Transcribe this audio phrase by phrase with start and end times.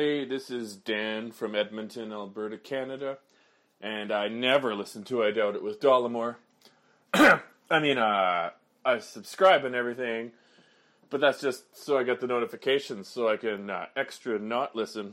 [0.00, 3.18] Hey, this is Dan from Edmonton, Alberta, Canada,
[3.82, 6.36] and I never listen to I Doubt It with Dollamore.
[7.12, 7.42] I
[7.82, 8.48] mean, uh,
[8.82, 10.32] I subscribe and everything,
[11.10, 15.12] but that's just so I get the notifications so I can uh, extra not listen.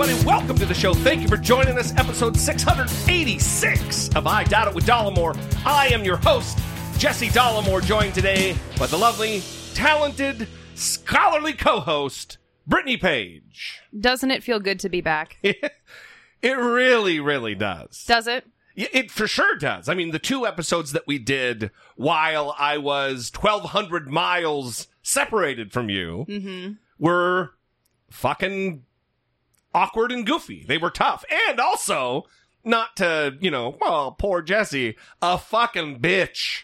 [0.00, 0.94] Everybody, welcome to the show.
[0.94, 5.36] Thank you for joining us, episode 686 of I Doubt It with Dollamore.
[5.66, 6.58] I am your host,
[6.96, 9.42] Jesse Dollamore, joined today by the lovely,
[9.74, 13.82] talented, scholarly co host, Brittany Page.
[13.98, 15.36] Doesn't it feel good to be back?
[15.42, 15.70] it
[16.42, 18.02] really, really does.
[18.06, 18.46] Does it?
[18.76, 19.86] It for sure does.
[19.86, 25.90] I mean, the two episodes that we did while I was 1,200 miles separated from
[25.90, 26.72] you mm-hmm.
[26.98, 27.50] were
[28.08, 28.84] fucking
[29.74, 30.64] awkward and goofy.
[30.66, 31.24] They were tough.
[31.48, 32.24] And also,
[32.64, 36.62] not to, you know, well, poor Jesse, a fucking bitch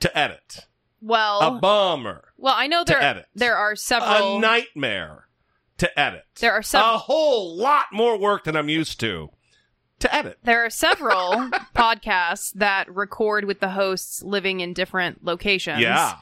[0.00, 0.66] to edit.
[1.00, 2.32] Well, A bummer.
[2.38, 3.26] well, I know there edit.
[3.34, 5.28] there are several A nightmare
[5.78, 6.24] to edit.
[6.40, 9.28] There are several a whole lot more work than I'm used to
[10.00, 10.38] to edit.
[10.44, 11.32] there are several
[11.76, 15.80] podcasts that record with the hosts living in different locations.
[15.80, 16.14] Yeah.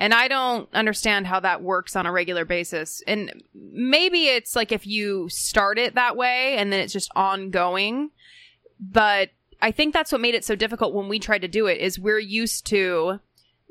[0.00, 3.02] And I don't understand how that works on a regular basis.
[3.06, 8.10] And maybe it's like if you start it that way and then it's just ongoing.
[8.80, 9.28] But
[9.60, 11.98] I think that's what made it so difficult when we tried to do it is
[11.98, 13.20] we're used to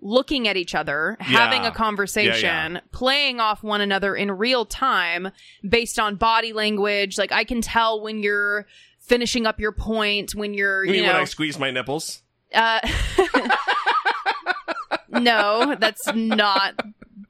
[0.01, 1.69] looking at each other, having Yeah.
[1.69, 5.29] a conversation, Yeah, playing off one another in real time
[5.67, 7.17] based on body language.
[7.17, 8.67] Like I can tell when you're
[8.99, 12.21] finishing up your point, when you're, You you, mean know, when I squeeze my nipples?
[12.53, 12.79] uh,
[15.19, 16.79] no, that's not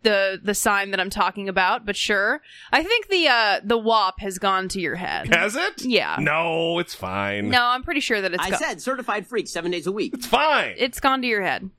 [0.04, 1.86] the the sign that I'm talking about.
[1.86, 2.42] But sure,
[2.72, 5.34] I think the uh, the WAP has gone to your head.
[5.34, 5.84] Has it?
[5.84, 6.18] Yeah.
[6.20, 7.50] No, it's fine.
[7.50, 10.14] No, I'm pretty sure that it's I go- said certified freak seven days a week.
[10.14, 10.76] It's fine.
[10.78, 11.70] it's gone to your head.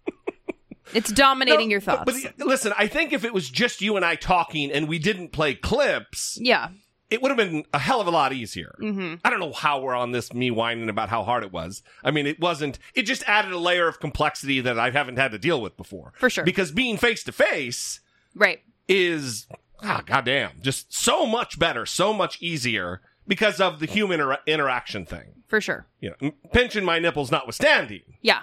[0.93, 2.27] It's dominating No, your but- thoughts.
[2.37, 5.29] But, listen, I think if it was just you and I talking and we didn't
[5.31, 6.71] play clips, yeah,
[7.11, 8.77] it would have been a hell of a lot easier.
[8.81, 9.15] Mm-hmm.
[9.25, 11.83] I don't know how we're on this me whining about how hard it was.
[12.05, 12.79] I mean, it wasn't.
[12.95, 16.13] It just added a layer of complexity that I haven't had to deal with before.
[16.17, 16.45] For sure.
[16.45, 18.01] Because being face to face
[18.35, 18.61] right.
[18.89, 19.47] is
[19.83, 25.05] ah goddamn just so much better, so much easier because of the human inter- interaction
[25.07, 25.43] thing.
[25.49, 25.87] For sure.
[26.01, 28.03] You know, pinching my nipples notwithstanding.
[28.23, 28.43] Yeah.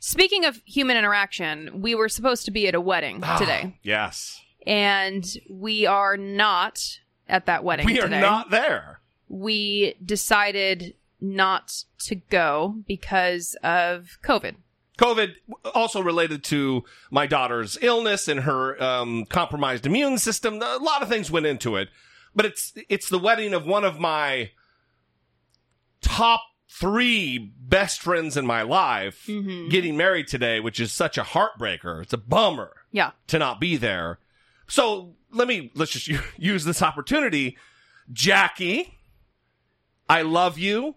[0.00, 3.38] Speaking of human interaction, we were supposed to be at a wedding Ah.
[3.38, 7.86] today, Yes, and we are not at that wedding.
[7.86, 8.20] we are today.
[8.20, 9.00] not there.
[9.28, 14.56] we decided not to go because of COVID.
[14.98, 15.34] COVID
[15.74, 20.60] also related to my daughter's illness and her um, compromised immune system.
[20.60, 21.88] A lot of things went into it,
[22.34, 24.50] but it's it's the wedding of one of my
[26.00, 29.26] top three best friends in my life
[29.70, 32.02] getting married today, which is such a heartbreaker.
[32.02, 33.12] It's a bummer Yeah.
[33.28, 34.18] to not be there.
[34.66, 36.08] So let me let's just
[36.38, 37.56] use this opportunity.
[38.12, 38.98] Jackie,
[40.08, 40.96] I love you.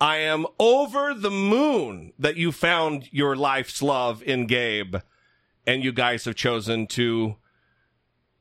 [0.00, 4.96] I am over the moon that you found your life's love in Gabe,
[5.66, 7.36] and you guys have chosen to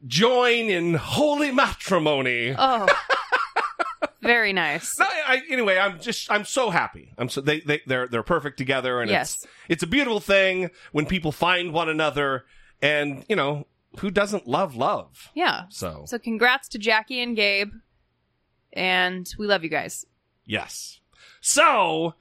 [0.07, 2.56] join in holy matrimony.
[2.57, 2.88] Oh.
[4.21, 5.00] Very nice.
[5.00, 7.12] No, I, anyway, I'm just I'm so happy.
[7.18, 9.35] I'm so they they they're they're perfect together, and Yes.
[9.35, 12.45] it's it's a beautiful thing when people find one another,
[12.83, 13.65] and you know
[13.99, 15.29] who doesn't love love.
[15.33, 15.63] Yeah.
[15.69, 17.71] So So congrats to Jackie and Gabe.
[18.73, 20.05] And we love you guys.
[20.45, 20.99] yes,
[21.41, 22.13] so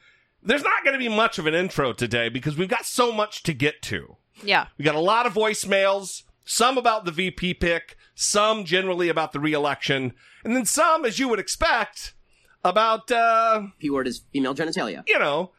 [0.43, 3.43] there's not going to be much of an intro today because we've got so much
[3.45, 4.17] to get to.
[4.43, 4.67] Yeah.
[4.79, 9.39] We got a lot of voicemails, some about the VP pick, some generally about the
[9.41, 12.15] reelection, and then some, as you would expect,
[12.65, 15.03] about uh, P word is female genitalia.
[15.07, 15.53] you know,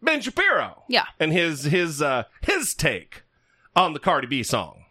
[0.00, 0.84] Ben Shapiro.
[0.88, 1.06] Yeah.
[1.20, 3.22] And his his uh his take
[3.76, 4.84] on the Cardi B song.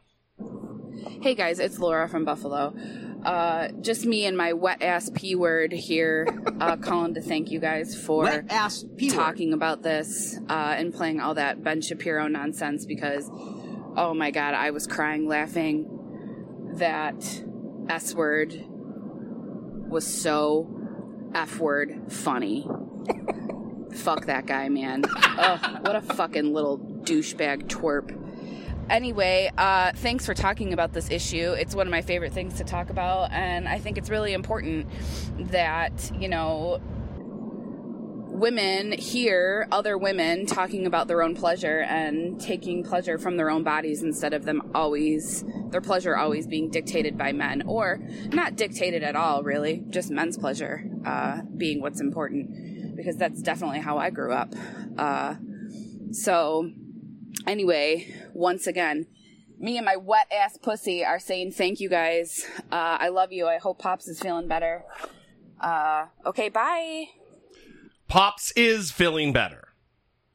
[0.99, 2.73] Hey guys, it's Laura from Buffalo.
[3.23, 6.27] Uh, just me and my wet ass P word here,
[6.59, 9.15] uh, calling to thank you guys for Wet ass P word.
[9.15, 13.29] talking about this uh, and playing all that Ben Shapiro nonsense because,
[13.95, 16.73] oh my god, I was crying laughing.
[16.77, 17.43] That
[17.89, 20.67] S word was so
[21.35, 22.67] F word funny.
[23.93, 25.03] Fuck that guy, man.
[25.15, 28.23] Ugh, what a fucking little douchebag twerp.
[28.89, 31.51] Anyway, uh, thanks for talking about this issue.
[31.51, 34.87] It's one of my favorite things to talk about, and I think it's really important
[35.51, 36.79] that, you know,
[38.29, 43.63] women hear other women talking about their own pleasure and taking pleasure from their own
[43.63, 47.99] bodies instead of them always, their pleasure always being dictated by men, or
[48.29, 53.79] not dictated at all, really, just men's pleasure uh, being what's important, because that's definitely
[53.79, 54.53] how I grew up.
[54.97, 55.35] Uh,
[56.11, 56.71] so,
[57.47, 59.07] anyway, once again,
[59.59, 62.45] me and my wet ass pussy are saying thank you guys.
[62.71, 63.47] Uh, I love you.
[63.47, 64.83] I hope Pops is feeling better.
[65.59, 67.05] Uh, okay, bye.
[68.07, 69.69] Pops is feeling better.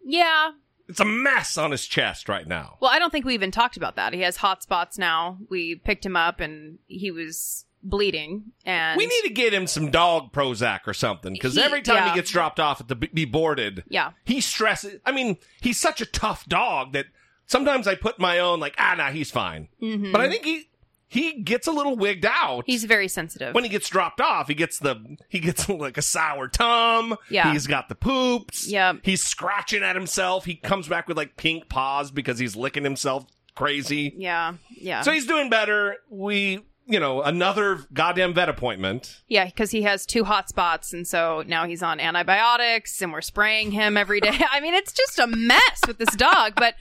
[0.04, 0.52] Yeah.
[0.88, 2.76] It's a mess on his chest right now.
[2.80, 4.12] Well, I don't think we even talked about that.
[4.12, 5.38] He has hot spots now.
[5.48, 8.52] We picked him up and he was bleeding.
[8.64, 12.10] And We need to get him some dog Prozac or something because every time yeah.
[12.10, 14.12] he gets dropped off at the be boarded, Yeah.
[14.24, 15.00] he stresses.
[15.04, 17.06] I mean, he's such a tough dog that
[17.46, 19.68] sometimes I put my own like, ah, nah, he's fine.
[19.80, 20.68] But I think he
[21.08, 22.60] he gets a little wigged out.
[22.60, 22.72] Mm-hmm.
[22.72, 23.54] He's very sensitive.
[23.54, 27.16] when he gets dropped off, he gets the he gets like a sour tum.
[27.28, 27.52] Yeah.
[27.52, 28.66] he's got the poops.
[28.66, 28.94] Yeah.
[29.02, 30.46] he's scratching at himself.
[30.46, 34.14] He comes back with like pink paws because he's licking himself crazy.
[34.16, 34.54] yeah.
[34.70, 35.02] Yeah.
[35.02, 35.96] So he's doing better.
[36.08, 36.60] We,
[36.92, 39.22] you know, another goddamn vet appointment.
[39.28, 43.20] Yeah, because he has two hot spots, and so now he's on antibiotics, and we're
[43.22, 44.38] spraying him every day.
[44.50, 46.54] I mean, it's just a mess with this dog.
[46.56, 46.74] But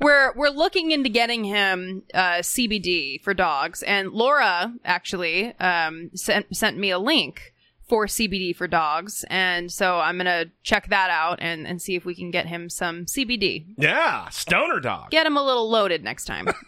[0.00, 6.54] we're we're looking into getting him uh, CBD for dogs, and Laura actually um, sent
[6.54, 7.54] sent me a link
[7.88, 12.04] for CBD for dogs, and so I'm gonna check that out and and see if
[12.04, 13.66] we can get him some CBD.
[13.78, 15.10] Yeah, stoner dog.
[15.10, 16.48] Get him a little loaded next time.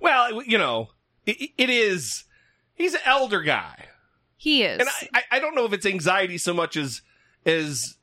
[0.00, 0.90] Well, you know,
[1.28, 2.24] it, it is.
[2.74, 3.86] He's an elder guy,
[4.36, 4.80] He is.
[4.80, 7.02] and I, I, don't know if it's anxiety so much as
[7.44, 7.96] as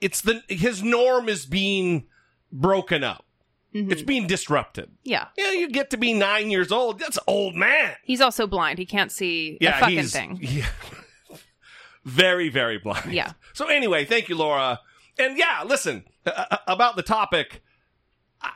[0.00, 2.06] it's the his norm is being
[2.52, 3.24] broken up.
[3.72, 4.90] It's being disrupted.
[5.04, 5.28] yeah.
[5.36, 6.98] Yeah, you get to be nine years old.
[6.98, 7.94] That's old man.
[8.02, 8.80] He's also blind.
[8.80, 10.38] He can't see Yeah, a fucking thing.
[10.42, 10.66] yeah.
[12.04, 13.12] very, very blind.
[13.12, 13.34] Yeah.
[13.52, 14.80] So anyway, thank you, Laura.
[15.20, 17.62] And yeah, listen uh, uh, about the topic.
[18.42, 18.50] I,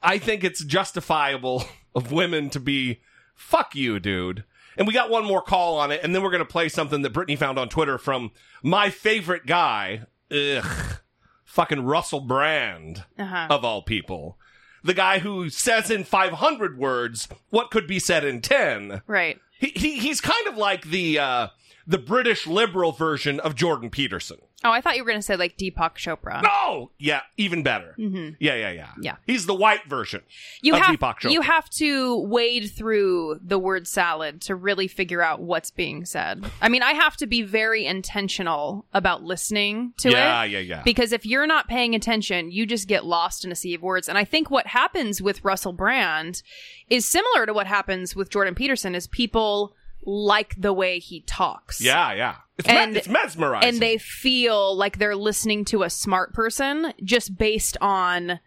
[0.00, 3.00] I think it's justifiable of women to be
[3.34, 4.44] fuck you, dude.
[4.76, 7.10] And we got one more call on it, and then we're gonna play something that
[7.12, 8.32] Brittany found on Twitter from
[8.62, 10.98] my favorite guy, ugh,
[11.44, 13.46] fucking Russell Brand Uh-huh.
[13.50, 14.38] of all people.
[14.82, 19.02] The guy who says in 500 words what could be said in 10.
[19.06, 19.38] Right.
[19.58, 21.48] He, he he's kind of like the uh,
[21.86, 24.38] the British liberal version of Jordan Peterson.
[24.64, 26.42] Oh, I thought you were going to say like Deepak Chopra.
[26.42, 27.94] No, yeah, even better.
[27.98, 28.34] Mm-hmm.
[28.40, 28.88] Yeah, yeah, yeah.
[29.00, 29.16] Yeah.
[29.26, 30.22] he's the white version.
[30.62, 31.30] you of have Deepak Chopra.
[31.32, 36.44] you have to wade through the word salad to really figure out what's being said.
[36.62, 40.50] I mean, I have to be very intentional about listening to Yeah, it.
[40.50, 40.82] Yeah, yeah, yeah.
[40.82, 44.08] Because if you're not paying attention, you just get lost in a sea of words.
[44.08, 46.42] And I think what happens with Russell Brand
[46.88, 51.80] is similar to what happens with Jordan Peterson is people like the way he talks.
[51.80, 52.34] Yeah, yeah.
[52.58, 53.68] It's, And- me- it's mesmerizing.
[53.68, 58.38] and they feel like they're listening to a smart person just based on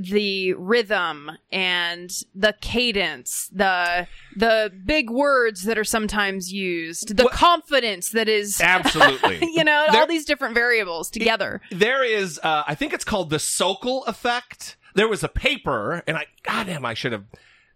[0.00, 7.32] the rhythm and the cadence, the the big words that are sometimes used, the What-
[7.32, 9.38] confidence that is Absolutely.
[9.54, 11.60] you know, There- all these different variables together.
[11.70, 16.16] there is uh, i think it's called the Sokal effect there was a paper and
[16.16, 17.24] i goddamn i should have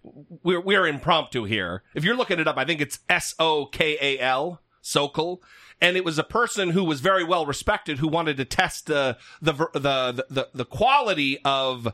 [0.03, 1.83] we're, we're impromptu here.
[1.95, 5.39] If you're looking it up i think it's s-o-k-a-l Sokal.
[5.81, 9.17] And it was a person who was very well respected who wanted to test the
[9.41, 11.93] the the the, the quality of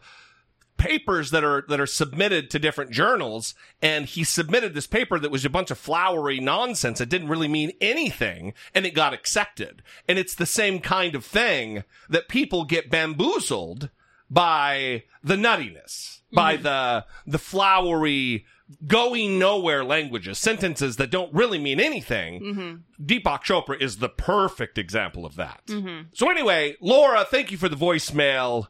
[0.77, 3.55] papers that are that are submitted to different journals.
[3.81, 6.99] And he submitted this paper that was a bunch of flowery nonsense.
[6.99, 8.55] That didn't really mean anything.
[8.75, 9.83] And it got accepted.
[10.09, 13.91] And it's the same kind of thing that people get bamboozled
[14.31, 16.65] by the nuttiness by mm-hmm.
[16.65, 18.45] the the flowery
[18.87, 22.43] going nowhere languages sentences that don't really mean anything.
[22.43, 23.05] Mm-hmm.
[23.05, 25.63] Deepak Chopra is the perfect example of that.
[25.67, 26.09] Mm-hmm.
[26.15, 28.67] So anyway Laura thank you for the voicemail.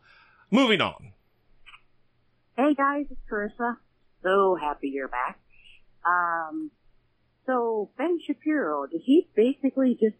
[0.50, 1.12] Moving on.
[2.56, 3.76] Hey guys, it's Carissa.
[4.22, 5.38] So happy you're back.
[6.06, 6.70] Um,
[7.46, 10.16] so Ben Shapiro, did he basically just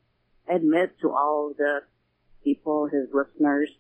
[0.49, 1.81] admit to all the
[2.45, 3.71] people, his listeners,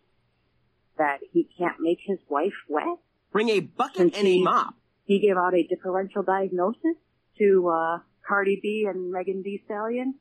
[0.98, 2.98] that he can't make his wife wet?
[3.32, 4.74] Bring a bucket Since and a mop.
[5.04, 6.96] He gave out a differential diagnosis
[7.38, 10.14] to uh, Cardi B and Megan Thee Stallion.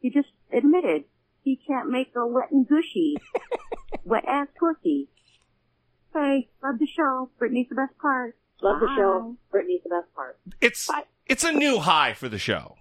[0.00, 1.04] He just admitted
[1.42, 3.16] he can't make a wet and gushy,
[4.04, 5.08] wet ass pussy.
[6.12, 7.30] Hey, love the show.
[7.38, 8.36] Brittany's the best part.
[8.60, 9.36] Love the show.
[9.50, 10.38] Brittany's the best part.
[10.60, 10.88] It's
[11.26, 12.76] it's a new high for the show.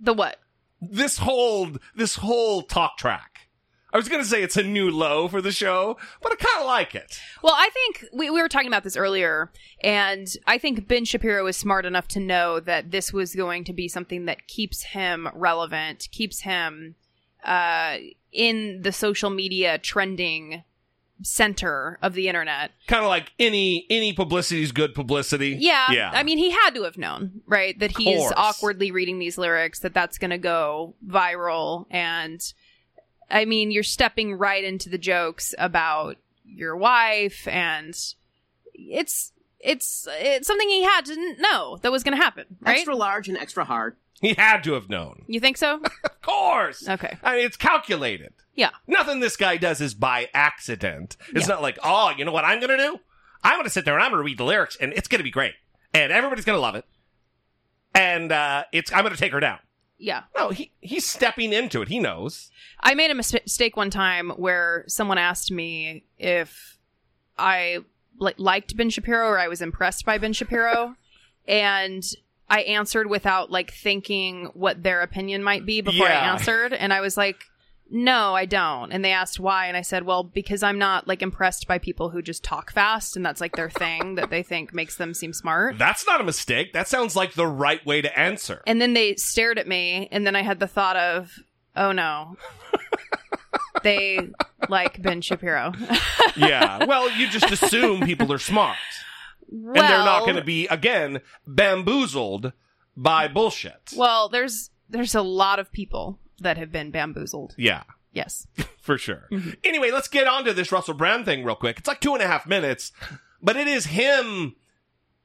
[0.00, 0.38] The what?
[0.80, 3.31] This whole this whole talk track.
[3.92, 6.60] I was going to say it's a new low for the show, but I kind
[6.60, 7.20] of like it.
[7.42, 11.46] Well, I think we, we were talking about this earlier, and I think Ben Shapiro
[11.46, 15.28] is smart enough to know that this was going to be something that keeps him
[15.34, 16.94] relevant, keeps him
[17.44, 17.96] uh,
[18.32, 20.64] in the social media trending
[21.24, 22.72] center of the internet.
[22.88, 25.56] Kind of like any any publicity is good publicity.
[25.60, 26.10] Yeah, yeah.
[26.12, 29.94] I mean, he had to have known, right, that he's awkwardly reading these lyrics, that
[29.94, 32.40] that's going to go viral, and
[33.32, 37.94] I mean, you're stepping right into the jokes about your wife, and
[38.74, 42.76] it's it's it's something he had to know that was going to happen, right?
[42.76, 43.96] Extra large and extra hard.
[44.20, 45.24] he had to have known.
[45.26, 45.80] You think so?
[46.04, 46.88] Of course.
[46.88, 47.18] Okay.
[47.24, 48.32] I mean, it's calculated.
[48.54, 48.70] Yeah.
[48.86, 51.16] Nothing this guy does is by accident.
[51.34, 51.54] It's Yeah.
[51.54, 53.00] not like, oh, you know what I'm going to do?
[53.42, 55.18] I'm going to sit there and I'm going to read the lyrics, and it's going
[55.18, 55.54] to be great,
[55.92, 56.84] and everybody's going to love it,
[57.94, 59.58] and uh, it's I'm going to take her down.
[60.02, 60.24] Yeah.
[60.36, 61.88] No, he he's stepping into it.
[61.88, 62.50] He knows.
[62.80, 66.76] I made a mistake one time where someone asked me if
[67.38, 67.78] I
[68.18, 70.96] li- liked Ben Shapiro or I was impressed by Ben Shapiro,
[71.46, 72.02] and
[72.50, 76.20] I answered without like thinking what their opinion might be before Yeah.
[76.20, 77.44] I answered, and I was like,
[77.92, 81.22] "No, I don't." And they asked why, and I said, "Well, because I'm not like
[81.22, 84.74] impressed by people who just talk fast, and that's like their thing that they think
[84.74, 86.72] makes them seem smart." That's not a mistake.
[86.72, 88.62] That sounds like the right way to answer.
[88.66, 91.38] And then they stared at me, and then I had the thought of,
[91.76, 92.36] "Oh no."
[93.82, 94.18] they
[94.68, 95.72] like Ben Shapiro.
[96.36, 96.84] yeah.
[96.84, 98.76] Well, you just assume people are smart.
[99.50, 102.52] and they're not going to be again bamboozled
[102.96, 103.92] by bullshit.
[103.96, 107.54] Well, there's there's a lot of people that have been bamboozled.
[107.56, 107.82] yeah,
[108.12, 108.46] Yes.
[108.80, 109.28] for sure.
[109.64, 111.78] Anyway, let's get on to this Russell Brand thing real quick.
[111.78, 112.92] It's like two and a half minutes,
[113.42, 114.54] but it is him.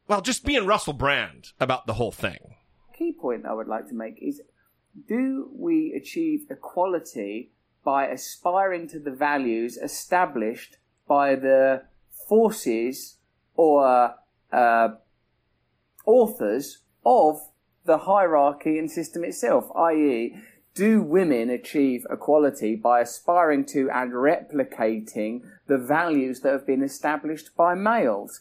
[0.07, 2.55] Well, just being Russell Brand about the whole thing.
[2.97, 4.41] key point I would like to make is
[5.07, 7.51] do we achieve equality
[7.83, 11.83] by aspiring to the values established by the
[12.27, 13.17] forces
[13.53, 14.15] or
[14.51, 14.89] uh,
[16.05, 17.39] authors of
[17.85, 20.35] the hierarchy and system itself, i.e.,
[20.77, 27.55] do women achieve equality by aspiring to and replicating the values that have been established
[27.57, 28.39] by males?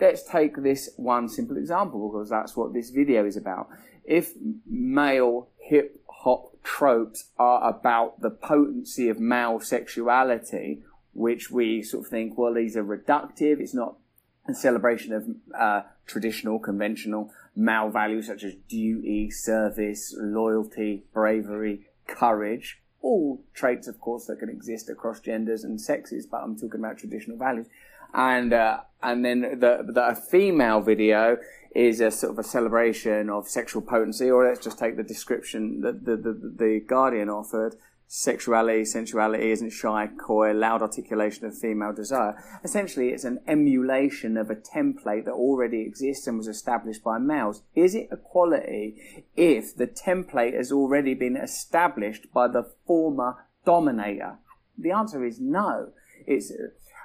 [0.00, 3.68] Let's take this one simple example because that's what this video is about.
[4.04, 4.34] If
[4.66, 12.10] male hip hop tropes are about the potency of male sexuality, which we sort of
[12.10, 13.96] think, well, these are reductive, it's not
[14.48, 15.28] a celebration of
[15.58, 22.80] uh, traditional, conventional male values such as duty, service, loyalty, bravery, courage.
[23.00, 26.98] All traits, of course, that can exist across genders and sexes, but I'm talking about
[26.98, 27.66] traditional values.
[28.14, 31.36] And uh, and then the the female video
[31.74, 35.80] is a sort of a celebration of sexual potency, or let's just take the description
[35.80, 37.74] that the, the, the Guardian offered.
[38.06, 42.36] Sexuality, sensuality isn't shy, coy, loud articulation of female desire.
[42.62, 47.62] Essentially, it's an emulation of a template that already exists and was established by males.
[47.74, 54.38] Is it equality if the template has already been established by the former dominator?
[54.78, 55.90] The answer is no.
[56.26, 56.52] It's,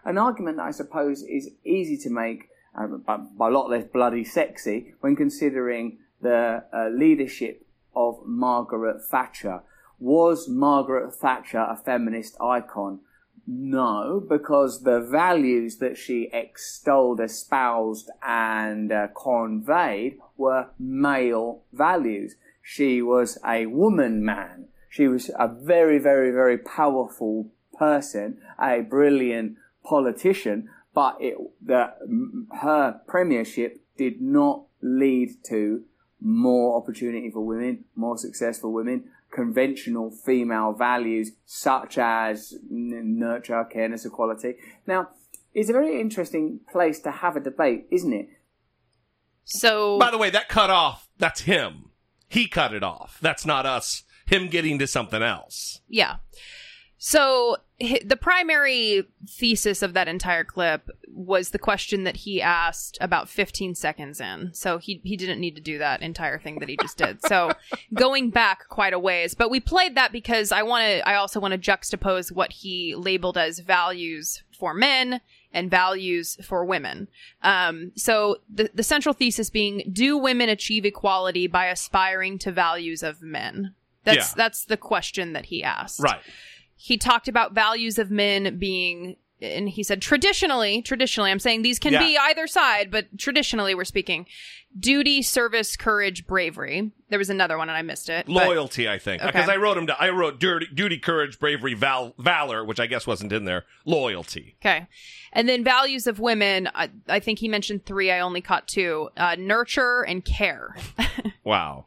[0.05, 3.85] an argument that I suppose is easy to make, uh, but, but a lot less
[3.85, 7.65] bloody sexy when considering the uh, leadership
[7.95, 9.61] of Margaret Thatcher.
[9.99, 12.99] Was Margaret Thatcher a feminist icon?
[13.45, 22.35] No, because the values that she extolled, espoused, and uh, conveyed were male values.
[22.61, 24.67] She was a woman man.
[24.87, 31.93] She was a very, very, very powerful person, a brilliant politician, but it, the,
[32.61, 35.83] her premiership did not lead to
[36.21, 44.55] more opportunity for women, more successful women, conventional female values such as nurture, careness, equality.
[44.87, 45.09] Now,
[45.53, 48.27] it's a very interesting place to have a debate, isn't it?
[49.45, 51.89] So, By the way, that cut off, that's him.
[52.27, 53.17] He cut it off.
[53.21, 54.03] That's not us.
[54.27, 55.81] Him getting to something else.
[55.89, 56.17] yeah.
[57.01, 63.29] So the primary thesis of that entire clip was the question that he asked about
[63.29, 64.51] 15 seconds in.
[64.53, 67.25] So he he didn't need to do that entire thing that he just did.
[67.25, 67.53] So
[67.93, 71.39] going back quite a ways, but we played that because I want to I also
[71.39, 75.21] want to juxtapose what he labeled as values for men
[75.53, 77.07] and values for women.
[77.43, 83.03] Um, so the the central thesis being do women achieve equality by aspiring to values
[83.03, 83.73] of men?
[84.03, 84.33] That's Yeah.
[84.35, 86.21] that's the question that he asked Right.
[86.81, 91.79] He talked about values of men being and he said traditionally traditionally i'm saying these
[91.79, 91.99] can Yeah.
[91.99, 94.25] be either side but traditionally we're speaking
[94.77, 98.97] duty service courage bravery there was another one and i missed it but- Loyalty, I
[98.99, 99.21] think.
[99.21, 99.31] Okay.
[99.31, 99.97] Because I wrote him down.
[99.99, 103.65] I wrote duty, duty courage, bravery, val- valor, which I guess wasn't in there.
[103.85, 104.55] Loyalty.
[104.61, 104.87] okay
[105.33, 109.09] and then values of women i, I think he mentioned three i only caught two
[109.17, 110.75] uh, nurture and care
[111.43, 111.85] Wow.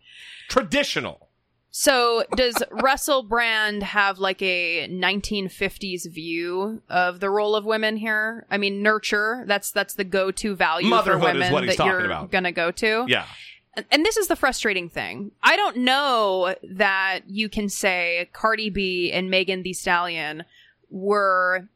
[0.49, 1.29] Traditional.
[1.75, 8.47] So, does Russell Brand have like a 1950s view of the role of women here?
[8.51, 11.77] I mean, nurture, that's that's the go-to value Motherhood for is women what he's that
[11.79, 12.31] talking you're about.
[12.31, 13.07] going to go to.
[13.09, 13.25] Yeah.
[13.75, 15.31] And- And this is the frustrating thing.
[15.43, 20.45] I don't know that you can say Cardi B and Megan Thee Stallion
[20.91, 21.69] were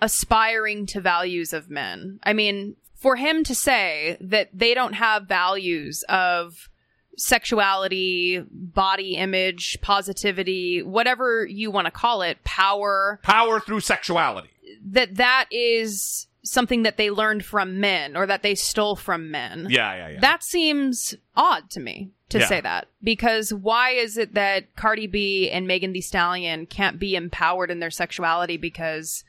[0.00, 2.18] aspiring to values of men.
[2.24, 6.68] I mean, for him to say that they don't have values of
[7.16, 14.50] sexuality, body image, positivity, whatever you want to call it, power, Power through sexuality.
[14.84, 19.66] that that is something that they learned from men or that they stole from men.
[19.68, 20.20] Yeah, yeah, yeah.
[20.20, 22.46] That seems odd to me to Yeah.
[22.46, 27.16] say that because why is it that Cardi B and Megan Thee Stallion can't be
[27.16, 29.24] empowered in their sexuality because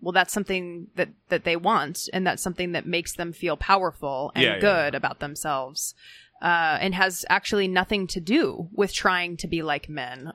[0.00, 4.30] well that's something that that they want and that's something that makes them feel powerful
[4.36, 5.94] and Yeah, yeah, good about themselves
[6.42, 10.32] uh, and has actually nothing to do with trying to be like men.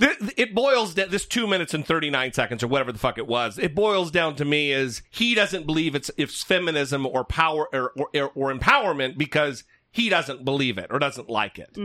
[0.00, 3.58] It boils down this two minutes and 39 seconds or whatever the fuck it was
[3.58, 7.90] it boils down to me is he doesn't believe it's it's feminism or power or,
[7.96, 11.76] or, or empowerment because he doesn't believe it or doesn't like it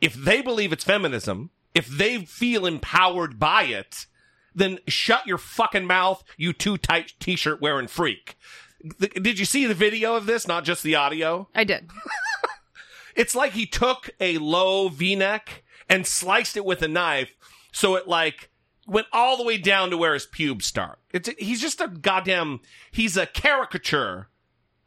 [0.00, 4.06] if they believe it's feminism if they feel empowered by it
[4.56, 8.36] then shut your fucking mouth you too tight t-shirt wearing freak
[8.98, 11.88] Th- did you see the video of this not just the audio I did.
[13.16, 17.30] it's like he took a low V-neck and sliced it with a knife,
[17.72, 18.50] so it like
[18.86, 20.98] went all the way down to where his pubes start.
[21.12, 24.28] It's he's just a goddamn he's a caricature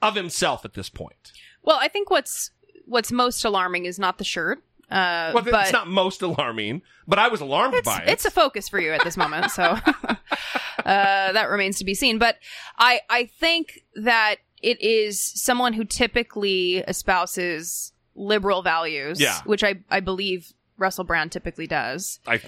[0.02, 1.32] of himself at this point.
[1.64, 2.52] Well, I think what's
[2.86, 4.64] what's most alarming is not the shirt.
[4.92, 8.10] Uh, Well, but it's not most alarming, but I was alarmed by it.
[8.10, 9.64] it's a focus for you at this moment, so
[10.04, 12.20] uh, that remains to be seen.
[12.20, 12.38] But
[12.78, 19.42] I I think that it is someone who typically espouses liberal values, Yeah.
[19.46, 22.20] which I I believe Russell Brand typically does.
[22.28, 22.42] I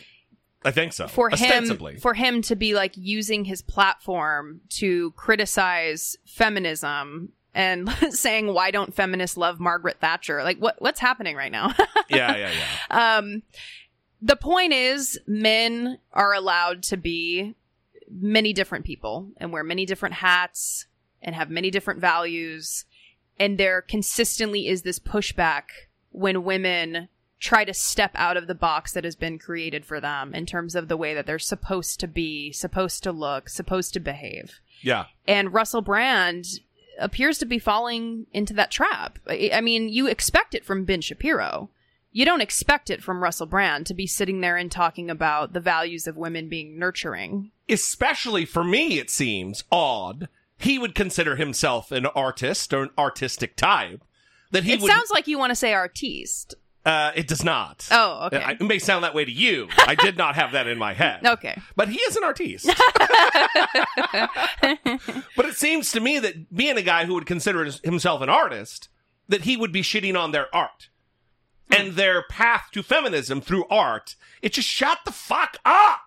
[0.65, 1.07] I think so.
[1.07, 1.93] For Ostensibly.
[1.93, 8.71] him, for him to be like using his platform to criticize feminism and saying why
[8.71, 10.43] don't feminists love Margaret Thatcher?
[10.43, 11.73] Like what what's happening right now?
[12.09, 13.17] yeah, yeah, yeah.
[13.17, 13.43] Um,
[14.21, 17.53] the point is, men are allowed to be
[18.09, 20.87] many different people and wear many different hats
[21.21, 22.85] and have many different values.
[23.39, 25.63] And there consistently is this pushback
[26.11, 30.33] when women try to step out of the box that has been created for them
[30.33, 33.99] in terms of the way that they're supposed to be, supposed to look, supposed to
[33.99, 34.59] behave.
[34.81, 35.05] Yeah.
[35.27, 36.45] And Russell Brand
[36.99, 39.19] appears to be falling into that trap.
[39.29, 41.69] I mean, you expect it from Ben Shapiro.
[42.11, 45.59] You don't expect it from Russell Brand to be sitting there and talking about the
[45.59, 47.51] values of women being nurturing.
[47.69, 50.27] Especially for me, it seems odd.
[50.57, 54.03] He would consider himself an artist or an artistic type.
[54.51, 56.55] That he it would sounds like you want to say artiste.
[56.85, 57.85] Uh, it does not.
[57.91, 58.41] Oh, okay.
[58.41, 59.67] Uh, It may sound that way to you.
[59.77, 61.19] I did not have that in my head.
[61.25, 61.59] Okay.
[61.75, 62.65] But he is an artiste.
[65.35, 68.87] but it seems to me that being a guy who would consider himself an artist,
[69.27, 70.87] that he would be shitting on their art.
[71.69, 76.06] And their path to feminism through art, it just shut the fuck up.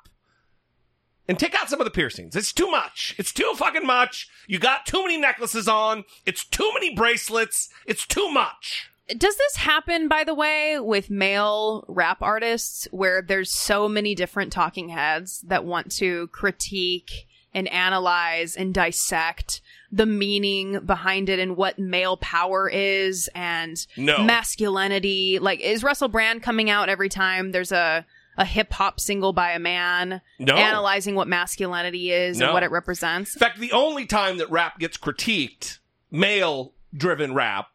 [1.31, 2.35] And take out some of the piercings.
[2.35, 3.15] It's too much.
[3.17, 4.29] It's too fucking much.
[4.49, 6.03] You got too many necklaces on.
[6.27, 7.69] It's too many bracelets.
[7.87, 8.91] It's too much.
[9.17, 14.53] Does this happen, by the way, with male rap artists where there's so many different
[14.53, 19.61] talking heads that want to critique and analyze and dissect
[19.93, 24.25] the meaning behind it and what male power is and No.
[24.25, 25.39] masculinity?
[25.39, 28.05] Like, is Russell Brand coming out every time there's a
[28.41, 30.55] a hip hop single by a man, No.
[30.57, 32.47] analyzing what masculinity is No.
[32.47, 33.37] and what it represents?
[33.37, 35.79] In fact, the only time that rap gets critiqued,
[36.11, 37.69] male driven rap,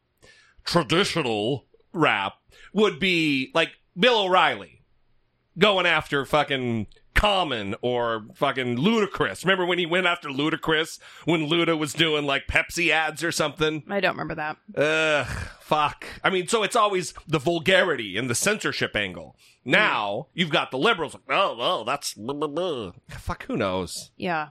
[0.65, 2.33] traditional rap,
[2.73, 4.81] would be like Bill O'Reilly
[5.57, 9.43] going after fucking Common or fucking Ludacris.
[9.43, 13.83] Remember when he went after Ludacris when Luda was doing like Pepsi ads or something?
[13.89, 14.57] I don't remember that.
[14.77, 15.27] Ugh,
[15.61, 16.05] fuck.
[16.23, 19.35] I mean, so it's always the vulgarity and the censorship angle.
[19.63, 21.13] Now you've got the liberals.
[21.13, 22.91] Like, oh, well, that's blah, blah, blah.
[23.09, 23.45] fuck.
[23.45, 24.11] Who knows?
[24.17, 24.49] Yeah.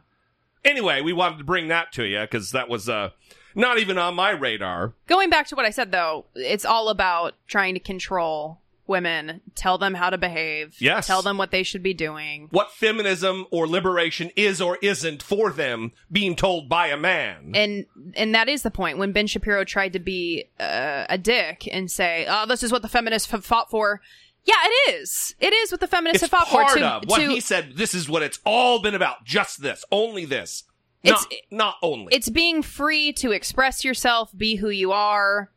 [0.64, 3.10] Anyway, we wanted to bring that to you because that was uh,
[3.54, 4.94] not even on my radar.
[5.06, 9.78] Going back to what I said though, it's all about trying to control women, tell
[9.78, 11.06] them how to behave, Yes.
[11.06, 12.48] tell them what they should be doing.
[12.50, 17.52] What feminism or liberation is or isn't for them being told by a man.
[17.54, 21.68] And and that is the point when Ben Shapiro tried to be uh, a dick
[21.72, 24.00] and say, "Oh, this is what the feminists have fought for."
[24.46, 25.34] Yeah, it is.
[25.40, 26.78] It is what the feminists it's have fought part for.
[26.78, 27.76] To, of what to- he said.
[27.76, 29.24] This is what it's all been about.
[29.24, 30.64] Just this, only this.
[31.02, 32.14] It's- not, not only.
[32.14, 35.50] it's being free to express yourself, be who you are.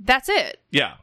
[0.00, 0.60] That's it.
[0.70, 0.94] yeah.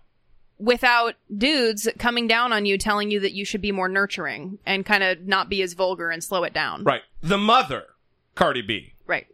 [0.57, 4.85] Without dudes coming down on you telling you that you should be more nurturing and
[4.85, 6.83] kind of not be as vulgar and slow it down.
[6.83, 7.01] Right.
[7.21, 7.83] The mother,
[8.35, 8.93] Cardi B.
[9.05, 9.27] Right.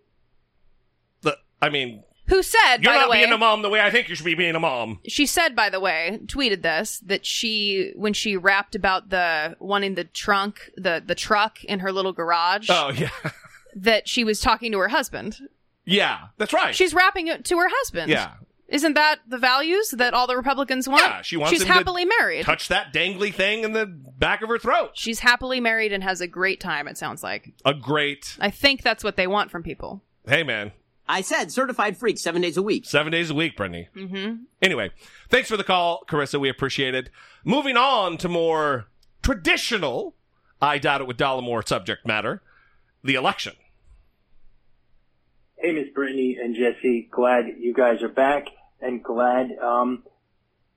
[1.22, 3.82] The, I mean, Who said, you're by not the way, being a mom the way
[3.82, 5.00] I think you should be being a mom.
[5.08, 9.84] she said, by the way, tweeted this, that she, when she rapped about the one
[9.84, 13.10] in the trunk, the, the truck in her little garage, Oh, yeah.
[13.76, 15.38] that she was talking to her husband.
[15.86, 16.76] yeah, that's right.
[16.76, 18.10] She's rapping it to her husband.
[18.10, 18.32] yeah.
[18.72, 21.04] Isn't that the values that all the Republicans want?
[21.04, 22.46] Yeah, she wants She's him to happily married.
[22.46, 24.92] Touch that dangly thing in the back of her throat.
[24.94, 27.52] She's happily married and has a great time, it sounds like.
[27.66, 28.38] A great.
[28.40, 30.02] I think that's what they want from people.
[30.26, 30.72] Hey, man.
[31.06, 32.86] I said certified freak seven days a week.
[32.86, 33.90] Seven days a week, Brittany.
[33.94, 34.44] Mm-hmm.
[34.62, 34.92] Anyway,
[35.28, 36.40] thanks for the call, Carissa.
[36.40, 37.10] We appreciate it.
[37.44, 38.88] Moving on to more
[39.22, 40.16] traditional,
[40.62, 42.42] I doubt it with Dollamore subject matter,
[43.04, 43.54] the election.
[45.58, 47.10] Hey, Miss Brittany and Jesse.
[47.12, 48.48] Glad you guys are back
[48.82, 50.04] and glad um,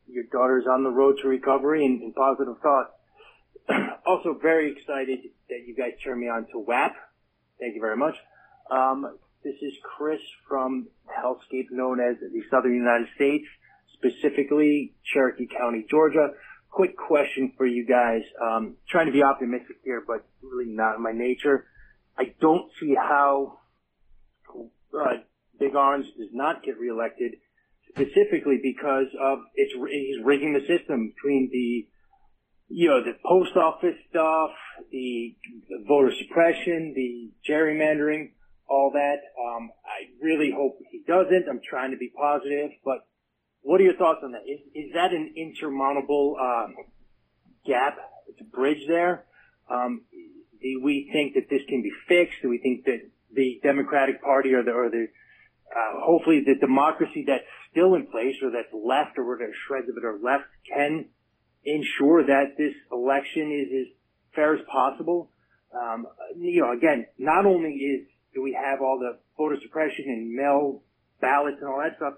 [0.06, 2.90] your daughter's on the road to recovery and, and positive thoughts.
[4.06, 6.94] also, very excited that you guys turned me on to WAP.
[7.58, 8.16] Thank you very much.
[8.70, 13.46] Um, this is Chris from hellscape known as the Southern United States,
[13.92, 16.30] specifically Cherokee County, Georgia.
[16.70, 18.22] Quick question for you guys.
[18.42, 21.66] Um, trying to be optimistic here, but really not in my nature.
[22.18, 23.58] I don't see how
[24.98, 25.18] uh,
[25.58, 27.36] Big Orange does not get reelected,
[27.94, 31.86] specifically because of it's he's rigging the system between the
[32.68, 34.50] you know the post office stuff,
[34.90, 35.36] the,
[35.86, 38.32] voter suppression, the gerrymandering,
[38.68, 39.18] all that.
[39.38, 41.46] Um, I really hope he doesn't.
[41.48, 43.06] I'm trying to be positive, but
[43.60, 44.42] what are your thoughts on that?
[44.46, 46.74] Is, is that an insurmountable um,
[47.66, 47.96] gap
[48.40, 49.24] a bridge there?
[49.70, 50.02] Um,
[50.60, 52.38] do we think that this can be fixed?
[52.42, 55.06] Do we think that the Democratic Party or the, or the
[55.70, 57.44] uh, hopefully the democracy that's
[57.74, 61.06] still in place or that's left or whatever shreds of it are left can
[61.64, 63.94] ensure that this election is as
[64.34, 65.30] fair as possible?
[65.74, 66.06] Um,
[66.38, 70.82] you know, again, not only is do we have all the voter suppression and mail
[71.20, 72.14] ballots and all that stuff,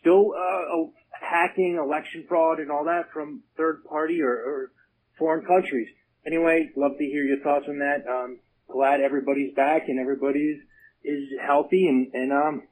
[0.00, 4.72] still uh, hacking, election fraud, and all that from third party or, or
[5.18, 5.88] foreign countries.
[6.26, 8.04] Anyway, love to hear your thoughts on that.
[8.08, 8.38] Um,
[8.70, 10.60] glad everybody's back and everybody's
[11.04, 12.62] is healthy and and um,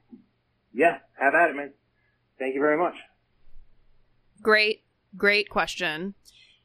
[0.73, 1.71] yeah, have at it, man.
[2.39, 2.95] Thank you very much.
[4.41, 4.83] Great,
[5.17, 6.13] great question.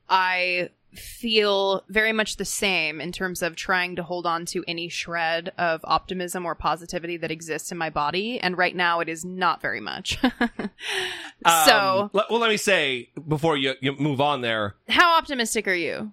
[0.09, 4.89] I feel very much the same in terms of trying to hold on to any
[4.89, 8.41] shred of optimism or positivity that exists in my body.
[8.41, 10.19] And right now it is not very much.
[11.47, 14.77] so, Um, le- well, let me say before you, you move on there.
[14.89, 16.13] how optimistic are you?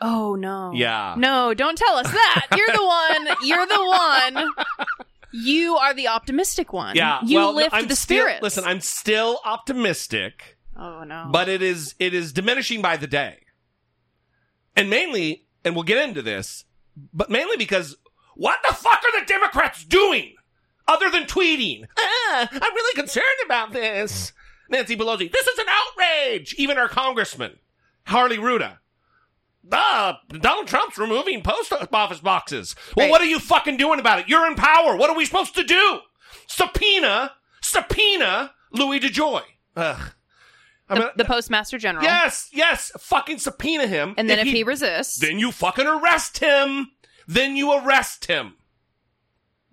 [0.00, 0.70] Oh, no.
[0.74, 1.14] Yeah.
[1.18, 2.46] No, don't tell us that.
[2.56, 3.36] You're the one.
[3.42, 4.48] You're the one.
[5.32, 6.96] You are the optimistic one.
[6.96, 8.42] Yeah, You well, lift the still- spirit.
[8.42, 10.56] Listen, I'm still optimistic.
[10.80, 11.28] Oh no.
[11.32, 13.38] but it is it is diminishing by the day.
[14.76, 16.64] And mainly, and we'll get into this,
[17.12, 17.96] but mainly because
[18.36, 20.34] what the fuck are the Democrats doing
[20.86, 21.84] other than tweeting?
[21.98, 24.32] Ah, I'm really concerned about this.
[24.70, 26.54] Nancy Pelosi, this is an outrage.
[26.58, 27.58] Even our congressman,
[28.06, 28.78] Harley Rouda.
[29.72, 32.74] Ah, Donald Trump's removing post office boxes.
[32.96, 33.10] Well, Right.
[33.10, 34.28] what are you fucking doing about it?
[34.28, 34.96] You're in power.
[34.96, 36.00] What are we supposed to do?
[36.46, 39.42] Subpoena, subpoena Louis DeJoy.
[39.76, 40.12] Ugh.
[40.90, 42.02] I mean, the postmaster general.
[42.02, 42.90] Yes, yes.
[42.98, 44.14] Fucking subpoena him.
[44.16, 46.92] And then if he resists, then you fucking arrest him.
[47.26, 48.54] Then you arrest him.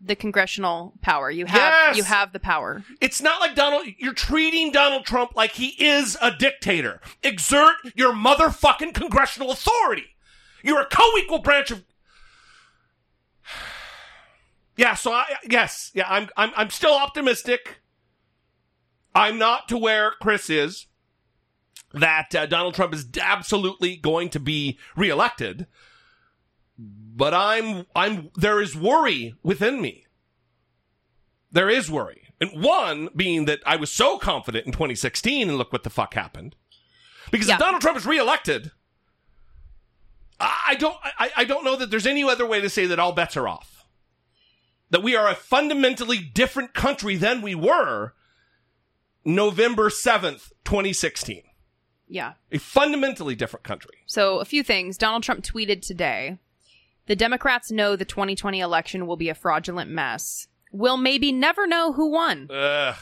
[0.05, 1.29] The congressional power.
[1.29, 1.97] You have Yes!
[1.97, 2.83] you have the power.
[3.01, 7.01] It's not like Donald, you're treating Donald Trump like he is a dictator.
[7.23, 10.15] Exert your motherfucking congressional authority.
[10.63, 11.83] You're a co-equal branch of.
[14.77, 17.79] Yeah, so I, yes, yeah, I'm, I'm, I'm still optimistic.
[19.15, 20.87] I'm not to where Chris is
[21.93, 25.65] that uh, Donald Trump is absolutely going to be reelected.
[27.17, 30.05] But I'm, I'm, there is worry within me.
[31.51, 32.23] There is worry.
[32.41, 36.13] And one being that I was so confident in 2016 and look what the fuck
[36.13, 36.57] happened.
[37.31, 37.53] Because Yeah.
[37.53, 38.71] if Donald Trump is reelected,
[40.39, 43.13] I don't, I, I don't know that there's any other way to say that all
[43.13, 43.85] bets are off.
[44.89, 48.13] That we are a fundamentally different country than we were
[49.23, 51.43] November 7th, 2016.
[52.07, 52.33] Yeah.
[52.51, 53.95] A fundamentally different country.
[54.05, 54.97] So a few things.
[54.97, 56.37] Donald Trump tweeted today.
[57.07, 60.47] The Democrats know the 2020 election will be a fraudulent mess.
[60.71, 62.49] We'll maybe never know who won.
[62.51, 62.95] Ugh.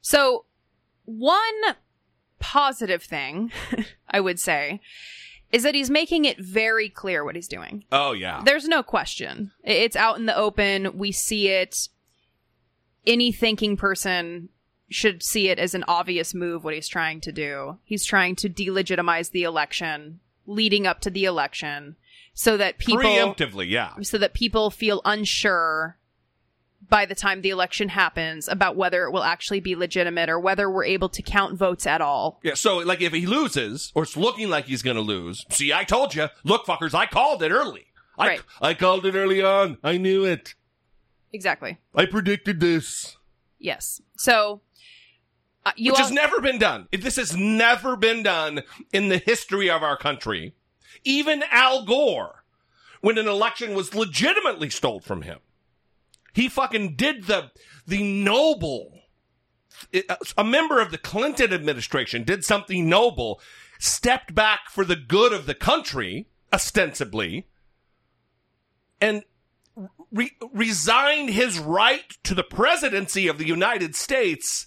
[0.00, 0.44] So,
[1.04, 1.76] one
[2.40, 3.52] positive thing,
[4.10, 4.80] I would say,
[5.52, 7.84] is that he's making it very clear what he's doing.
[7.92, 8.42] Oh, yeah.
[8.44, 9.52] There's no question.
[9.62, 10.98] It's out in the open.
[10.98, 11.88] We see it.
[13.06, 14.48] Any thinking person
[14.88, 17.78] should see it as an obvious move what he's trying to do.
[17.84, 21.96] He's trying to delegitimize the election leading up to the election
[22.34, 23.92] so that people Preemptively, yeah.
[24.02, 25.98] so that people feel unsure
[26.88, 30.70] by the time the election happens about whether it will actually be legitimate or whether
[30.70, 32.40] we're able to count votes at all.
[32.42, 35.72] Yeah, so like if he loses, or it's looking like he's going to lose, see,
[35.72, 37.86] I told you, look, fuckers, I called it early.
[38.18, 38.42] I, Right.
[38.60, 39.78] I called it early on.
[39.82, 40.54] I knew it.
[41.32, 41.78] Exactly.
[41.94, 43.16] I predicted this.
[43.58, 44.02] Yes.
[44.16, 44.60] So
[45.64, 46.88] uh, Which has never been done.
[46.92, 50.54] This has never been done in the history of our country.
[51.04, 52.44] Even Al Gore,
[53.00, 55.38] when an election was legitimately stole from him,
[56.32, 57.50] he fucking did the
[57.86, 58.98] the noble.
[60.36, 63.40] A member of the Clinton administration did something noble,
[63.78, 67.48] stepped back for the good of the country, ostensibly,
[69.00, 69.24] and
[70.12, 74.66] re- resigned his right to the presidency of the United States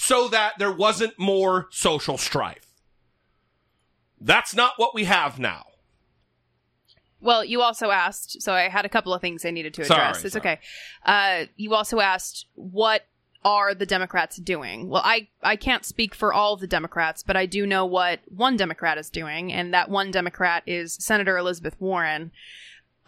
[0.00, 2.72] so that there wasn't more social strife.
[4.18, 5.66] That's not what we have now.
[7.20, 10.00] Well, you also asked, so I had a couple of things I needed to Sorry,
[10.00, 10.24] address.
[10.24, 10.40] it's sorry.
[10.40, 10.60] okay.
[11.04, 13.02] Uh, you also asked what
[13.44, 14.88] are the Democrats doing?
[14.88, 18.56] Well, I I can't speak for all the Democrats, but I do know what one
[18.56, 22.32] Democrat is doing, and that one Democrat is Senator Elizabeth Warren,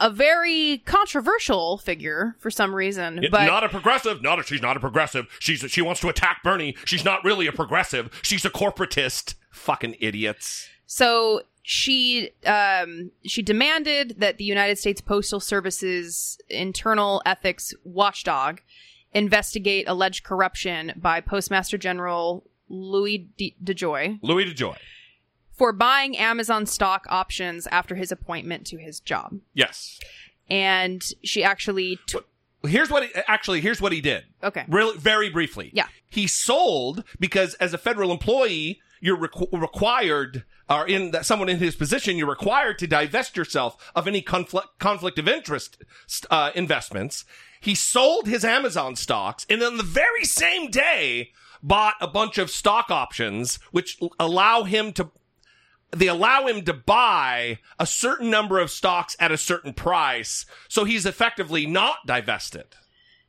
[0.02, 3.24] a very controversial figure for some reason.
[3.30, 4.20] but not a progressive.
[4.20, 5.26] Not a, she's not a progressive.
[5.38, 6.76] She's she wants to attack Bernie.
[6.84, 8.10] She's not really a progressive.
[8.22, 9.34] She's a corporatist.
[9.50, 10.68] Fucking idiots.
[10.86, 18.60] So she um, she demanded that the United States Postal Service's internal ethics watchdog
[19.12, 24.76] investigate alleged corruption by Postmaster General Louis DeJoy Louis DeJoy.
[25.62, 29.38] For buying Amazon stock options after his appointment to his job.
[29.54, 30.00] Yes.
[30.50, 32.18] And she actually t-
[32.66, 34.24] Here's what he, actually here's what he did.
[34.42, 34.64] Okay.
[34.66, 35.70] Really very briefly.
[35.72, 35.86] Yeah.
[36.10, 41.58] He sold because as a federal employee you're requ- required or in that someone in
[41.58, 45.80] his position you're required to divest yourself of any conflict conflict of interest
[46.28, 47.24] uh, investments.
[47.60, 51.30] He sold his Amazon stocks and then the very same day
[51.62, 55.12] bought a bunch of stock options which allow him to
[55.94, 60.84] they allow him to buy a certain number of stocks at a certain price, so
[60.84, 62.66] he's effectively not divested.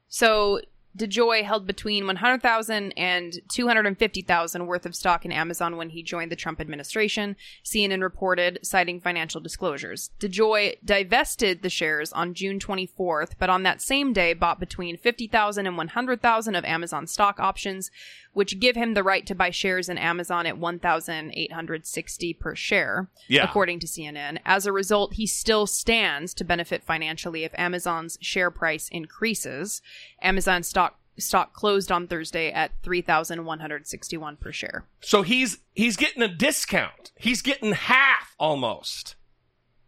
[0.08, 0.62] So
[0.97, 6.36] DeJoy held between 100,000 and 250,000 worth of stock in Amazon when he joined the
[6.36, 10.12] Trump administration, CNN reported, citing financial disclosures.
[10.19, 15.65] DeJoy divested the shares on June 24th, but on that same day bought between 50,000
[15.65, 17.89] and 100,000 of Amazon stock options,
[18.34, 23.43] which give him the right to buy shares in Amazon at 1,860 per share, Yeah.
[23.43, 24.39] according to CNN.
[24.46, 29.82] As a result, he still stands to benefit financially if Amazon's share price increases.
[30.22, 34.86] Amazon stock stock closed on Thursday at 3161 per share.
[35.02, 37.12] So he's he's getting a discount.
[37.19, 39.15] He's getting half almost.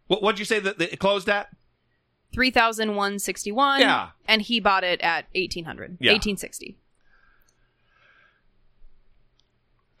[0.06, 1.48] What what'd you say that it closed at?
[2.32, 4.10] 3161 Yeah.
[4.28, 6.12] and he bought it at 1800 Yeah.
[6.12, 6.78] 1860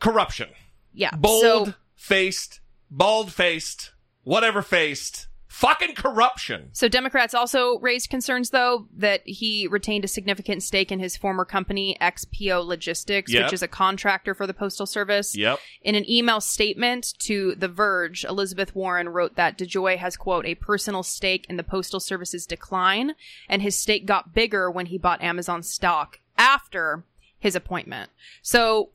[0.00, 0.48] Corruption.
[0.92, 3.92] yeah Bold so faced, bald faced,
[4.24, 6.68] whatever faced, fucking corruption.
[6.72, 11.46] So Democrats also raised concerns, though, that he retained a significant stake in his former
[11.46, 13.44] company, XPO Logistics, Yep.
[13.44, 15.34] which is a contractor for the Postal Service.
[15.34, 15.58] Yep.
[15.80, 20.56] In an email statement to The Verge, Elizabeth Warren wrote that DeJoy has, quote, a
[20.56, 23.14] personal stake in the Postal Service's decline,
[23.48, 27.04] and his stake got bigger when he bought Amazon stock after
[27.38, 28.10] his appointment.
[28.42, 28.90] So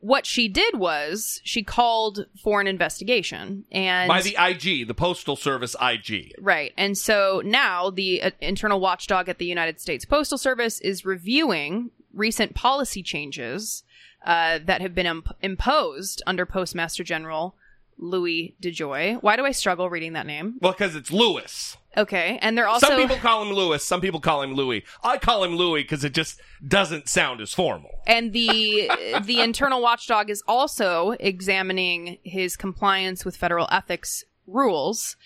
[0.00, 5.36] what she did was she called for an investigation and By the IG, the Postal
[5.36, 6.34] Service IG.
[6.38, 6.72] Right.
[6.76, 11.90] And so now the uh, internal watchdog at the United States Postal Service is reviewing
[12.14, 13.82] recent policy changes
[14.24, 17.56] uh, that have been imp- imposed under Postmaster General
[17.98, 19.22] Louis DeJoy.
[19.22, 20.54] Why do I struggle reading that name?
[20.60, 21.76] Well, because it's Lewis.
[21.96, 22.38] Okay.
[22.40, 22.86] And they're also.
[22.86, 24.84] some people call him Lewis, some people call him Louis.
[25.02, 27.90] I call him Louis because it just doesn't sound as formal.
[28.06, 28.90] and the
[29.24, 35.16] the internal watchdog is also examining his compliance with federal ethics rules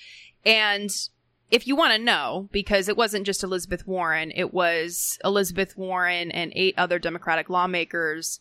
[0.44, 0.90] and
[1.50, 6.30] if you want to know because it wasn't just Elizabeth Warren it was Elizabeth Warren
[6.30, 8.40] and eight other democratic lawmakers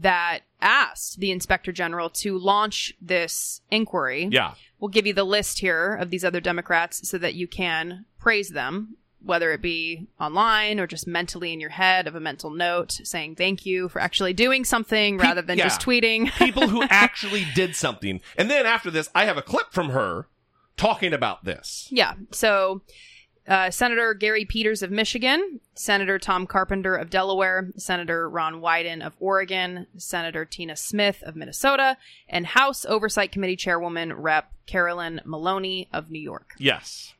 [0.00, 4.54] that asked the inspector general to launch this inquiry Yeah.
[4.80, 8.50] we'll give you the list here of these other democrats so that you can praise
[8.50, 12.92] them whether it be online or just mentally in your head of a mental note
[13.02, 15.64] saying thank you for actually doing something rather than yeah.
[15.64, 16.30] just tweeting.
[16.38, 18.20] People who actually did something.
[18.36, 20.28] And then after this, I have a clip from her
[20.76, 21.88] talking about this.
[21.90, 22.14] yeah.
[22.30, 22.82] So
[23.48, 29.14] uh, Senator Gary Peters of Michigan, Senator Tom Carpenter of Delaware, Senator Ron Wyden of
[29.18, 31.96] Oregon, Senator Tina Smith of Minnesota,
[32.28, 34.52] and House Oversight Committee Chairwoman Rep.
[34.68, 36.52] Carolyn Maloney of New York.
[36.58, 37.14] Yes.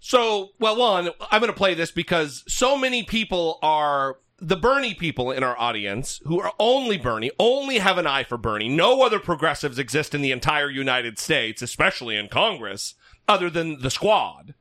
[0.00, 4.92] So, well, one, I'm going to play this because so many people are the Bernie
[4.92, 8.68] people in our audience who are only Bernie, only have an eye for Bernie.
[8.68, 12.94] No other progressives exist in the entire United States, especially in Congress,
[13.26, 14.54] other than the squad,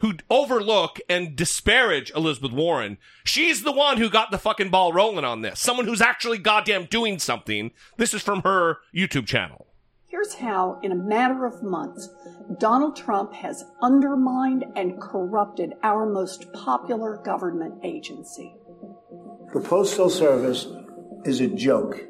[0.00, 2.98] who overlook and disparage Elizabeth Warren.
[3.24, 5.60] She's the one who got the fucking ball rolling on this.
[5.60, 7.70] Someone who's actually goddamn doing something.
[7.96, 9.66] This is from her YouTube channel.
[10.08, 12.08] Here's how, in a matter of months,
[12.58, 18.54] Donald Trump has undermined and corrupted our most popular government agency.
[19.54, 20.66] The Postal Service
[21.24, 22.00] is a joke.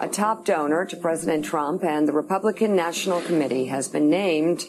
[0.00, 4.64] A top donor to President Trump and the Republican National Committee has been named,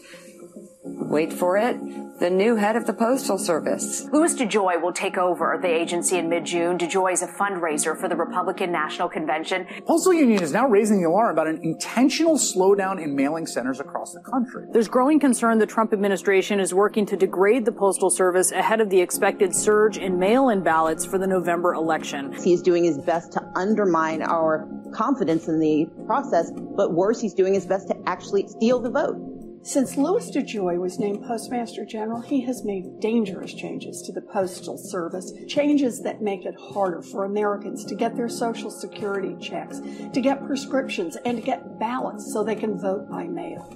[0.97, 1.77] wait for it,
[2.19, 4.03] the new head of the Postal Service.
[4.11, 6.77] Louis DeJoy will take over the agency in mid-June.
[6.77, 9.65] DeJoy is a fundraiser for the Republican National Convention.
[9.85, 14.13] Postal Union is now raising the alarm about an intentional slowdown in mailing centers across
[14.13, 14.65] the country.
[14.71, 18.89] There's growing concern the Trump administration is working to degrade the Postal Service ahead of
[18.89, 22.33] the expected surge in mail in ballots for the November election.
[22.43, 27.53] He's doing his best to undermine our confidence in the process, but worse, he's doing
[27.53, 29.38] his best to actually steal the vote.
[29.61, 34.77] Since Louis DeJoy was named Postmaster General, he has made dangerous changes to the Postal
[34.77, 39.81] Service, changes that make it harder for Americans to get their Social Security checks,
[40.13, 43.69] to get prescriptions, and to get ballots so they can vote by mail.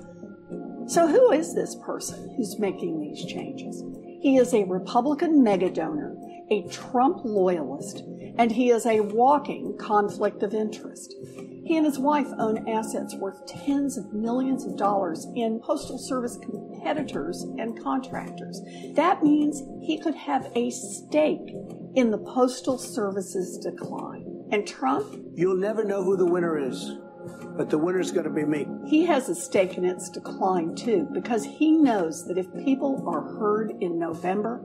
[0.88, 3.84] So, who is this person who's making these changes?
[4.22, 6.16] He is a Republican megadonor,
[6.50, 8.04] a Trump loyalist,
[8.38, 11.14] and he is a walking conflict of interest.
[11.66, 16.38] He and his wife own assets worth tens of millions of dollars in Postal Service
[16.38, 18.62] competitors and contractors.
[18.96, 21.56] That means he could have a stake
[21.96, 24.26] in the Postal Service's decline.
[24.52, 25.16] And Trump?
[25.36, 26.98] You'll never know who the winner is,
[27.58, 28.68] but the winner's going to be me.
[28.86, 33.22] He has a stake in its decline too, because he knows that if people are
[33.40, 34.64] heard in November,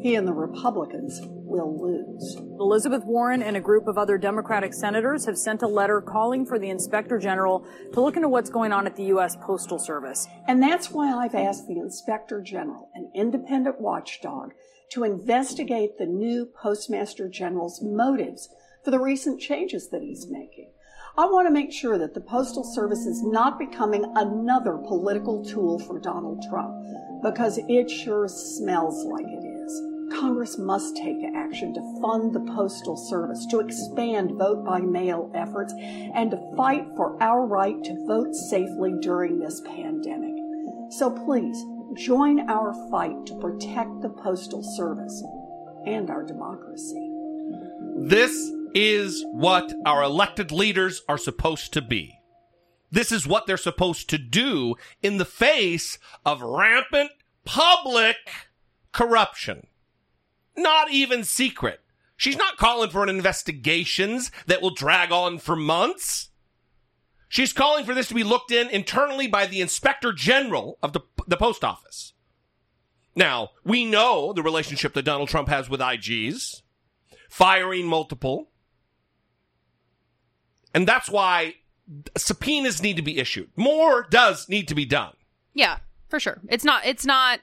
[0.00, 2.36] he and the Republicans will lose.
[2.58, 6.58] Elizabeth Warren and a group of other Democratic senators have sent a letter calling for
[6.58, 9.36] the Inspector General to look into what's going on at the U.S.
[9.36, 10.26] Postal Service.
[10.46, 14.52] And that's why I've asked the Inspector General, an independent watchdog,
[14.92, 18.48] to investigate the new Postmaster General's motives
[18.84, 20.70] for the recent changes that he's making.
[21.18, 25.78] I want to make sure that the Postal Service is not becoming another political tool
[25.80, 26.72] for Donald Trump,
[27.22, 29.49] because it sure smells like it is.
[30.12, 35.72] Congress must take action to fund the Postal Service, to expand vote by mail efforts,
[36.14, 40.34] and to fight for our right to vote safely during this pandemic.
[40.90, 41.64] So please,
[41.96, 45.22] join our fight to protect the Postal Service
[45.86, 47.10] and our democracy.
[47.96, 52.18] This is what our elected leaders are supposed to be.
[52.90, 57.10] This is what they're supposed to do in the face of rampant
[57.44, 58.16] public
[58.92, 59.66] corruption.
[60.60, 61.80] Not even secret.
[62.16, 66.28] She's not calling for an investigations that will drag on for months.
[67.30, 71.00] She's calling for this to be looked in internally by the inspector general of the,
[71.26, 72.12] the post office.
[73.16, 76.60] Now, we know the relationship that Donald Trump has with IGs,
[77.30, 78.50] firing multiple.
[80.74, 81.54] And that's why
[82.18, 83.48] subpoenas need to be issued.
[83.56, 85.14] More does need to be done.
[85.54, 86.40] Yeah, for sure.
[86.48, 86.84] It's not.
[86.84, 87.40] It's not.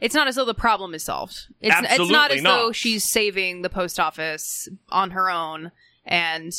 [0.00, 1.46] It's not as though the problem is solved.
[1.60, 2.56] It's it's not as not.
[2.56, 5.72] though she's saving the post office on her own,
[6.06, 6.52] and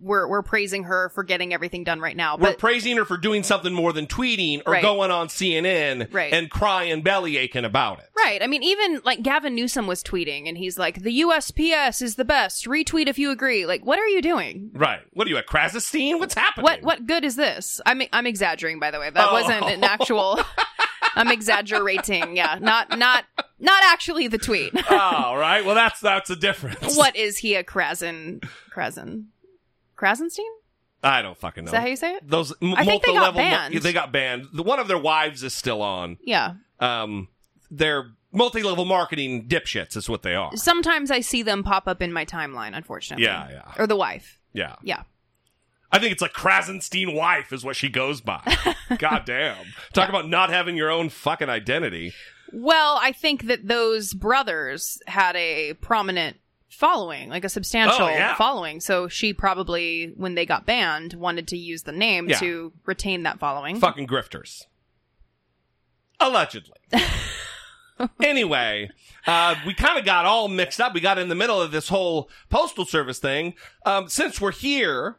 [0.00, 2.36] we're we're praising her for getting everything done right now.
[2.36, 4.82] We're praising her for doing something more than tweeting or Right.
[4.82, 6.32] going on CNN Right.
[6.32, 8.04] and crying belly aching about it.
[8.16, 12.14] right, I mean, even like Gavin Newsom was tweeting, and he's like, "The USPS is
[12.14, 12.66] the best.
[12.66, 14.70] Retweet if you agree." Like, what are you doing?
[14.72, 15.00] Right.
[15.14, 16.20] What are you at Krassenstein?
[16.20, 16.62] What's happening?
[16.62, 17.80] What what good is this?
[17.84, 19.10] I'm I'm exaggerating, by the way.
[19.10, 19.32] That Oh.
[19.32, 19.86] wasn't an oh.
[19.88, 20.40] actual.
[21.18, 22.36] I'm exaggerating.
[22.36, 23.24] Yeah, not not
[23.58, 24.72] not actually the tweet.
[24.90, 25.64] oh, right.
[25.64, 26.96] Well, that's that's a difference.
[26.96, 28.42] what is he a Krasen?
[28.74, 29.26] Krasen?
[29.96, 30.48] Krassenstein?
[31.02, 31.68] I don't fucking know.
[31.68, 32.28] Is that how you say it?
[32.28, 33.74] Those m- I think they got multi-level mo- banned.
[33.82, 34.46] they got banned.
[34.52, 36.18] The one of their wives is still on.
[36.22, 36.54] Yeah.
[36.80, 37.28] Um,
[37.70, 39.96] they're multi-level marketing dipshits.
[39.96, 40.56] Is what they are.
[40.56, 43.24] Sometimes I see them pop up in my timeline, unfortunately.
[43.26, 43.72] Yeah, yeah.
[43.78, 44.38] Or the wife.
[44.52, 44.76] Yeah.
[44.82, 45.02] Yeah.
[45.90, 48.40] I think it's like Krassenstein wife is what she goes by.
[48.98, 49.56] God damn.
[49.94, 52.12] Talk about not having your own fucking identity.
[52.52, 56.36] Well, I think that those brothers had a prominent
[56.68, 58.34] following, like a substantial Oh, yeah.
[58.36, 58.80] following.
[58.80, 62.38] So she probably, when they got banned, wanted to use the name Yeah.
[62.38, 63.78] to retain that following.
[63.80, 64.64] Fucking grifters.
[66.20, 66.76] Allegedly.
[68.22, 68.90] anyway,
[69.26, 70.94] uh, we kind of got all mixed up.
[70.94, 73.54] We got in the middle of this whole postal service thing.
[73.86, 75.16] Um, since we're here,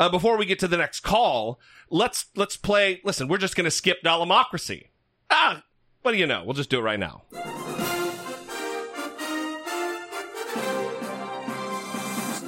[0.00, 3.02] uh, before we get to the next call, let's let's play.
[3.04, 4.86] Listen, we're just going to skip Dollemocracy.
[5.30, 5.62] Ah,
[6.00, 6.42] what do you know?
[6.42, 7.24] We'll just do it right now.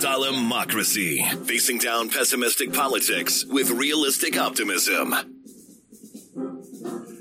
[0.00, 1.46] Dollemocracy.
[1.46, 5.14] Facing down pessimistic politics with realistic optimism.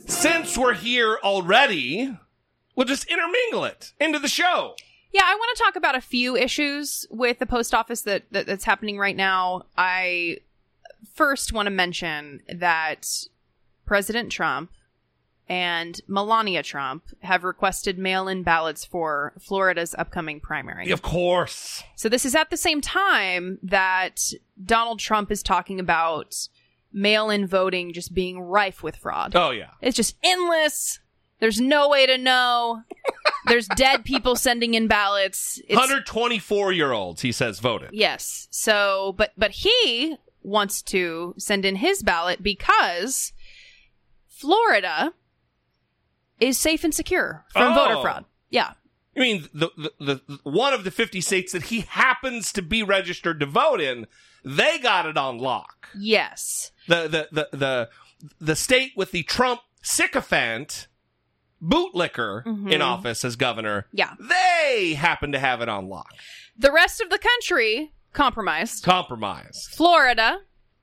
[0.08, 2.18] Since we're here already,
[2.76, 4.76] we'll just intermingle it into the show.
[5.14, 8.46] Yeah, I want to talk about a few issues with the post office that, that
[8.46, 9.64] that's happening right now.
[9.78, 10.38] I
[11.14, 13.08] first want to mention that
[13.86, 14.72] President Trump
[15.50, 20.92] and Melania Trump have requested mail-in ballots for Florida's upcoming primary.
[20.92, 21.84] Of course.
[21.98, 24.22] So this is at the same time that
[24.64, 26.48] Donald Trump is talking about
[26.94, 29.36] mail-in voting just being rife with fraud.
[29.36, 29.72] Oh yeah.
[29.82, 31.00] It's just endless.
[31.40, 32.84] There's no way to know.
[33.48, 35.60] There's dead people sending in ballots.
[35.68, 37.90] It's, 124 year olds, he says, voted.
[37.94, 38.48] Yes.
[38.52, 43.34] So, but but he wants to send in his ballot because
[44.28, 45.14] Florida
[46.40, 47.76] is safe and secure from Oh.
[47.76, 48.26] voter fraud.
[48.50, 48.74] Yeah.
[49.16, 52.82] I mean, the, the, the one of the 50 states that he happens to be
[52.82, 54.08] registered to vote in,
[54.44, 55.90] they got it on lock.
[55.98, 56.72] Yes.
[56.88, 57.90] The, the, the, the,
[58.40, 60.88] the state with the Trump sycophant
[61.64, 62.72] bootlicker Mhm.
[62.72, 64.14] in office as governor, Yeah.
[64.20, 66.14] they happen to have it on lock.
[66.58, 68.84] The rest of the country compromised.
[68.84, 69.68] Compromise.
[69.72, 70.40] Florida,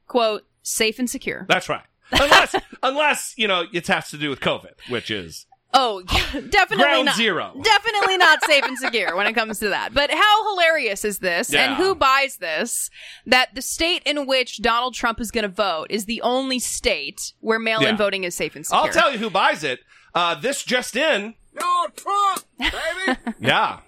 [0.07, 1.47] quote, safe and secure.
[1.49, 1.85] That's right.
[2.13, 6.01] Unless, unless, you know, it has to do with COVID, which is Oh,
[6.49, 7.17] definitely Ground not.
[7.17, 7.61] zero.
[7.63, 9.93] Definitely not safe and secure when it comes to that.
[9.93, 11.53] But how hilarious is this?
[11.53, 11.67] Yeah.
[11.67, 12.89] And who buys this?
[13.27, 17.35] That the state in which Donald Trump is going to vote is the only state
[17.41, 17.97] where mail-in Yeah.
[17.97, 18.83] voting is safe and secure.
[18.87, 19.81] I'll tell you who buys it.
[20.15, 21.35] Uh, this just in.
[21.55, 23.19] No, Trump, baby.
[23.41, 23.81] Yeah.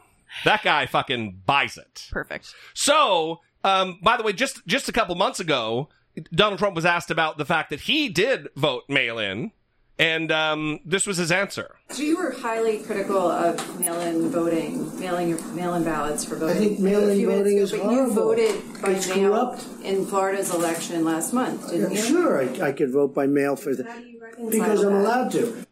[0.45, 2.07] That guy fucking buys it.
[2.11, 2.55] Perfect.
[2.73, 5.89] So, um, by the way, just just a couple months ago,
[6.33, 9.51] Donald Trump was asked about the fact that he did vote mail in,
[9.99, 11.75] and um, this was his answer.
[11.91, 16.57] So you were highly critical of mail-in voting, mailing your mail-in ballots for voting.
[16.57, 18.07] I think mail-in a few minutes voting ago, is but horrible.
[18.07, 19.67] you voted by It's mail corrupt.
[19.83, 22.03] in Florida's election last month, didn't you?
[22.03, 24.03] Sure, I, I could vote by mail for that
[24.51, 25.67] because I'm allowed to.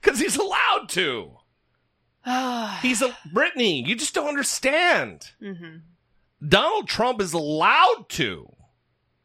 [0.00, 1.32] Because he's allowed to.
[2.82, 3.82] he's a Brittany.
[3.86, 5.30] You just don't understand.
[5.42, 5.82] Mhm.
[6.46, 8.54] Donald Trump is allowed to.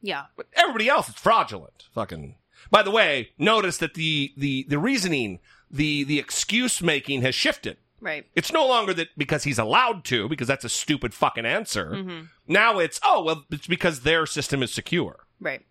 [0.01, 0.25] Yeah.
[0.35, 1.85] But everybody else is fraudulent.
[1.93, 2.35] Fucking.
[2.71, 7.77] By the way, notice that the the the reasoning, the the excuse making has shifted.
[7.99, 8.25] Right.
[8.35, 11.91] It's no longer that because he's allowed to, because that's a stupid fucking answer.
[11.91, 12.29] Mhm.
[12.47, 15.25] Now it's oh well, it's because their system is secure.
[15.39, 15.65] Right.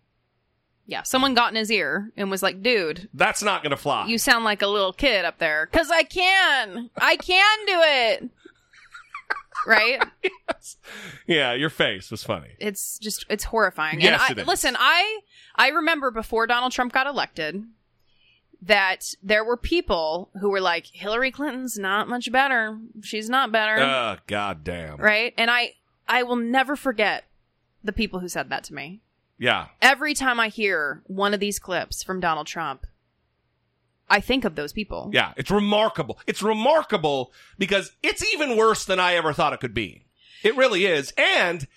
[0.85, 1.03] Yeah.
[1.03, 4.05] Someone got in his ear and was like, dude, That's not gonna fly.
[4.07, 5.67] you sound like a little kid up there.
[5.67, 6.89] Cause I can.
[6.97, 8.29] I can do it.
[9.67, 10.03] right?
[11.27, 12.49] Yeah, your face was funny.
[12.59, 14.01] It's just it's horrifying.
[14.01, 14.47] Yes, and I, it is.
[14.47, 15.19] listen, I
[15.55, 17.63] I remember before Donald Trump got elected
[18.61, 22.77] that there were people who were like Hillary Clinton's not much better.
[23.01, 23.77] She's not better.
[23.79, 24.97] Oh, god damn.
[24.97, 25.33] right?
[25.37, 25.73] And I
[26.07, 27.25] I will never forget
[27.83, 29.01] the people who said that to me.
[29.37, 29.67] Yeah.
[29.81, 32.85] Every time I hear one of these clips from Donald Trump,
[34.09, 35.09] I think of those people.
[35.13, 36.19] Yeah, it's remarkable.
[36.27, 40.05] It's remarkable because it's even worse than I ever thought it could be.
[40.43, 41.13] It really is.
[41.17, 41.67] And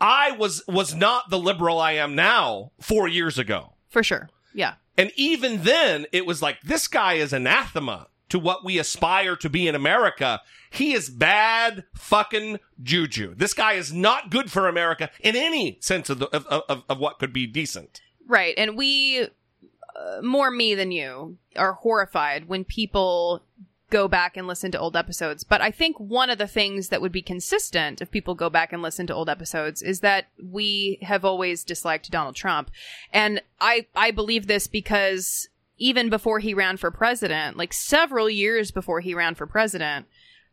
[0.00, 3.74] I was was not the liberal I am now 4 years ago.
[3.88, 4.28] For sure.
[4.52, 4.74] Yeah.
[4.96, 9.48] And even then it was like this guy is anathema to what we aspire to
[9.48, 10.40] be in America.
[10.70, 13.34] He is bad fucking juju.
[13.34, 16.98] This guy is not good for America in any sense of the, of, of, of
[16.98, 18.00] what could be decent.
[18.26, 18.54] Right.
[18.58, 23.42] And we, uh, more me than you, are horrified when people
[23.90, 25.44] go back and listen to old episodes.
[25.44, 28.72] But I think one of the things that would be consistent if people go back
[28.72, 32.70] and listen to old episodes is that we have always disliked Donald Trump.
[33.12, 35.48] And I, I believe this because
[35.78, 40.06] even before he ran for president, like several years before he ran for president,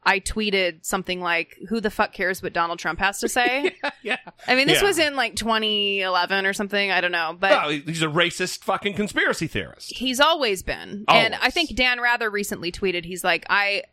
[0.07, 4.17] I tweeted something like, "Who the fuck cares what Donald Trump has to say?" yeah.
[4.47, 4.87] I mean, this Yeah.
[4.87, 6.91] was in like 2011 or something.
[6.91, 9.91] I don't know, but oh, Well, he's a racist fucking conspiracy theorist.
[9.93, 11.05] he's always been.
[11.07, 13.83] And I think Dan Rather recently tweeted, he's like, I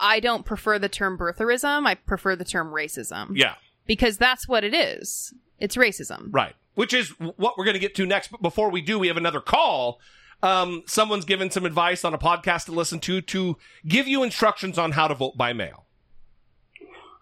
[0.00, 1.86] I don't prefer the term birtherism.
[1.88, 3.32] I prefer the term racism.
[3.34, 3.54] Yeah.
[3.84, 5.34] Because that's what it is.
[5.58, 6.28] It's racism.
[6.30, 6.54] Right.
[6.74, 8.28] Which is what we're going to get to next.
[8.30, 9.98] But before we do, we have another call.
[10.42, 14.78] Um, someone's given some advice on a podcast to listen to to give you instructions
[14.78, 15.84] on how to vote by mail.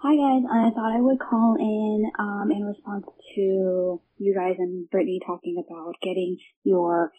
[0.00, 4.88] Hi guys, I thought I would call in um, in response to you guys and
[4.90, 7.12] Brittany talking about getting your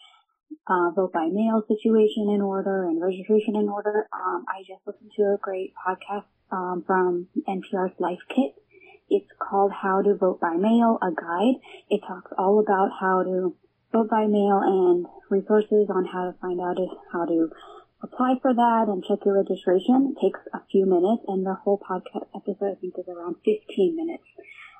[0.68, 4.08] uh, vote by mail situation in order and registration in order.
[4.12, 8.54] Um, I just listened to a great podcast um, from NPR's Life Kit.
[9.10, 11.60] It's called How to Vote by Mail, a guide.
[11.90, 13.56] It talks all about how to
[13.92, 16.76] vote by mail and resources on how to find out
[17.12, 17.50] how to
[18.02, 20.14] apply for that and check your registration.
[20.16, 23.96] It takes a few minutes and the whole podcast episode I think is around 15
[23.96, 24.24] minutes.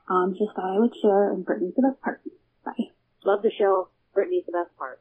[0.08, 2.20] Um, just thought I would share and Brittany's the best part.
[2.64, 2.90] Bye.
[3.24, 3.88] Love the show.
[4.14, 5.00] Brittany's the best part.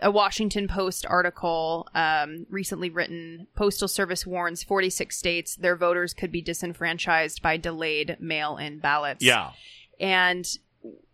[0.01, 6.31] a Washington Post article um, recently written Postal Service warns 46 states their voters could
[6.31, 9.23] be disenfranchised by delayed mail in ballots.
[9.23, 9.51] Yeah.
[9.99, 10.47] And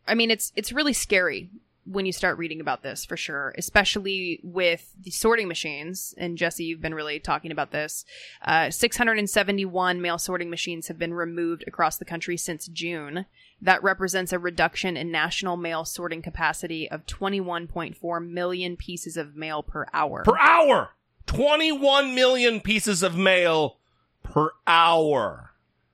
[0.08, 1.50] I mean, it's it's really scary
[1.86, 6.16] when you start reading about this for sure, especially with the sorting machines.
[6.18, 8.06] And Jesse, you've been really talking about this.
[8.42, 13.26] Uh, 671 mail sorting machines have been removed across the country since June.
[13.62, 19.64] That represents a reduction in national mail sorting capacity of 21.4 million pieces of mail
[19.64, 20.24] per hour.
[20.24, 20.90] Per hour!
[21.28, 23.78] 21 million pieces of mail
[24.24, 25.52] per hour.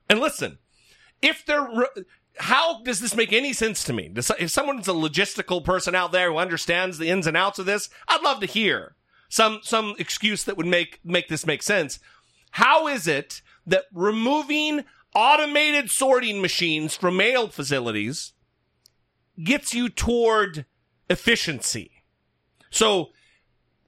[0.08, 0.58] And listen,
[1.20, 1.62] if they're.
[1.62, 2.04] Re-
[2.38, 4.10] how does this make any sense to me?
[4.14, 7.90] If someone's a logistical person out there who understands the ins and outs of this,
[8.08, 8.96] I'd love to hear
[9.28, 11.98] some some excuse that would make make this make sense.
[12.52, 18.32] How is it that removing automated sorting machines from mail facilities
[19.42, 20.66] gets you toward
[21.08, 22.02] efficiency?
[22.70, 23.10] So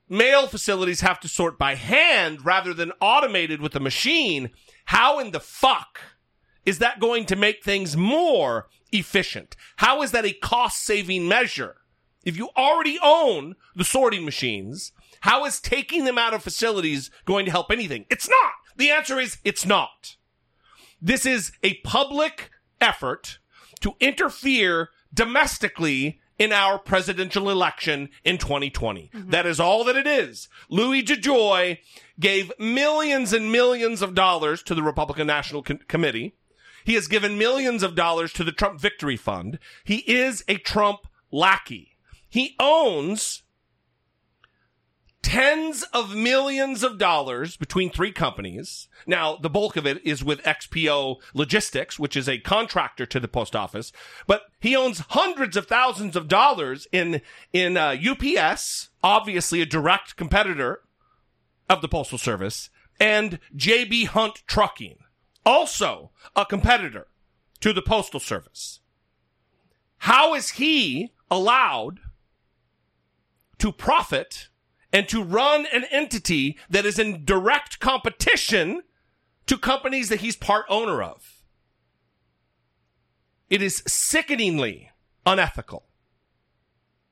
[0.08, 4.50] mail facilities have to sort by hand rather than automated with a machine.
[4.86, 6.00] How in the fuck
[6.66, 9.56] is that going to make things more efficient?
[9.76, 11.76] How is that a cost saving measure?
[12.24, 17.44] If you already own the sorting machines, how is taking them out of facilities going
[17.44, 18.06] to help anything?
[18.10, 18.52] It's not.
[18.76, 20.16] The answer is it's not.
[21.00, 22.50] This is a public
[22.80, 23.38] effort
[23.80, 29.10] to interfere domestically in our presidential election in 2020.
[29.14, 29.30] Mm-hmm.
[29.30, 30.48] That is all that it is.
[30.68, 31.78] Louis DeJoy
[32.18, 36.34] gave millions and millions of dollars to the Republican National Com- Committee.
[36.84, 39.58] He has given millions of dollars to the Trump Victory Fund.
[39.84, 41.96] He is a Trump lackey.
[42.28, 43.44] He owns
[45.24, 48.88] tens of millions of dollars between three companies.
[49.06, 53.26] Now, the bulk of it is with XPO Logistics, which is a contractor to the
[53.26, 53.90] post office,
[54.26, 57.22] but he owns hundreds of thousands of dollars in
[57.54, 60.82] in uh, UPS, obviously a direct competitor
[61.70, 62.68] of the Postal Service,
[63.00, 64.98] and JB Hunt Trucking,
[65.44, 67.06] also a competitor
[67.60, 68.80] to the Postal Service.
[69.98, 72.00] How is he allowed
[73.58, 74.48] to profit
[74.92, 78.82] and to run an entity that is in direct competition
[79.46, 81.42] to companies that he's part owner of?
[83.48, 84.90] It is sickeningly
[85.24, 85.86] unethical.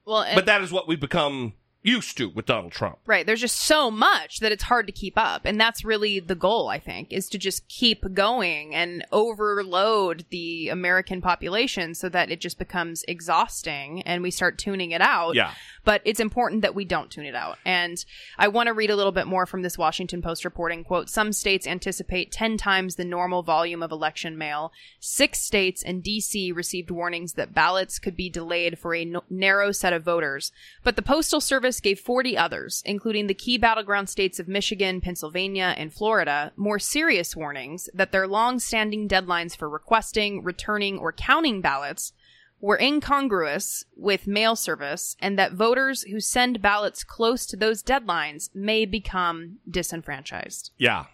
[0.05, 2.99] Well, But that is what we've become used to with Donald Trump.
[3.07, 3.27] Right.
[3.27, 5.43] There's just so much that it's hard to keep up.
[5.45, 10.69] And that's really the goal, I think, is to just keep going and overload the
[10.69, 15.35] American population so that it just becomes exhausting and we start tuning it out.
[15.35, 15.53] Yeah.
[15.85, 17.59] But it's important that we don't tune it out.
[17.65, 18.05] And
[18.39, 21.33] I want to read a little bit more from this Washington Post reporting quote, some
[21.33, 24.73] states anticipate 10 times the normal volume of election mail.
[25.01, 29.73] Six states and DC received warnings that ballots could be delayed for a no- narrow
[29.73, 30.53] set of voters.
[30.85, 35.75] But the Postal Service gave 40 others, including the key battleground states of Michigan, Pennsylvania,
[35.77, 42.13] and Florida, more serious warnings that their long-standing deadlines for requesting, returning, or counting ballots
[42.61, 48.49] were incongruous with mail service and that voters who send ballots close to those deadlines
[48.55, 50.71] may become disenfranchised.
[50.79, 51.07] Yeah.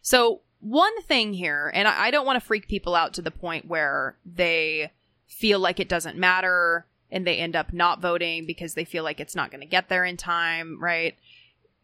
[0.00, 3.30] So, one thing here, and I I don't want to freak people out to the
[3.30, 4.90] point where they
[5.26, 9.20] feel like it doesn't matter and they end up not voting because they feel like
[9.20, 11.16] it's not going to get there in time, right?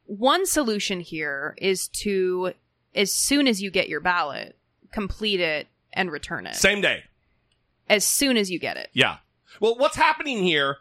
[0.06, 2.52] One solution here is to,
[2.96, 4.56] as soon as you get your ballot,
[4.90, 6.56] complete it and return it.
[6.56, 7.04] Same day.
[7.88, 8.90] As soon as you get it.
[8.92, 9.18] Yeah.
[9.60, 10.78] Well, what's happening here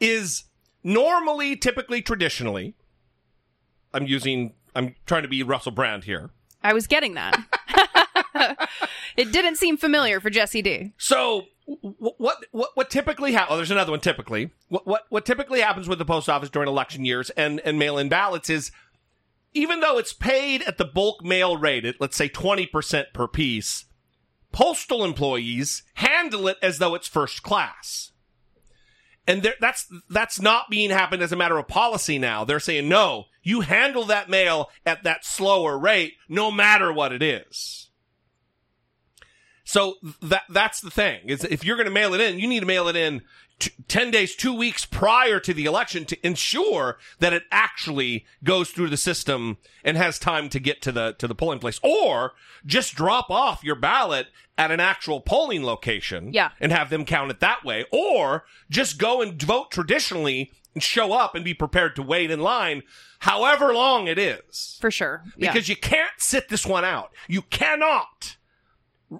[0.00, 0.42] is
[0.82, 2.74] normally, typically, traditionally,
[3.92, 6.30] I'm using, I'm trying to be Russell Brand here.
[6.64, 7.36] I was getting that.
[9.16, 10.92] it didn't seem familiar for Jesse D.
[10.98, 13.52] So what what what typically happens?
[13.52, 14.00] Oh, there's another one.
[14.00, 17.78] Typically, what what what typically happens with the post office during election years and and
[17.78, 18.70] mail in ballots is,
[19.52, 23.26] even though it's paid at the bulk mail rate at let's say twenty percent per
[23.26, 23.86] piece,
[24.52, 28.10] postal employees handle it as though it's first class.
[29.26, 32.44] And that's that's not being happened as a matter of policy now.
[32.44, 37.22] They're saying no, you handle that mail at that slower rate, no matter what it
[37.22, 37.83] is.
[39.64, 42.60] So that that's the thing is if you're going to mail it in, you need
[42.60, 43.22] to mail it in
[43.58, 48.70] t- ten days, two weeks prior to the election to ensure that it actually goes
[48.70, 52.32] through the system and has time to get to the to the polling place, or
[52.66, 56.50] just drop off your ballot at an actual polling location, Yeah.
[56.60, 61.12] and have them count it that way, or just go and vote traditionally and show
[61.12, 62.82] up and be prepared to wait in line,
[63.20, 65.52] however long it is, for sure, Yeah.
[65.52, 67.12] because you can't sit this one out.
[67.26, 68.36] You cannot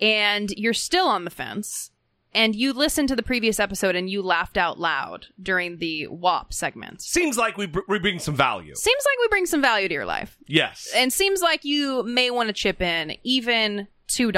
[0.00, 1.90] and you're still on the fence
[2.36, 6.52] and you listened to the previous episode and you laughed out loud during the WAP
[6.52, 7.00] segment.
[7.02, 8.74] Seems like we, br- we bring some value.
[8.74, 10.36] Seems like we bring some value to your life.
[10.46, 10.88] Yes.
[10.94, 14.32] And seems like you may want to chip in even $2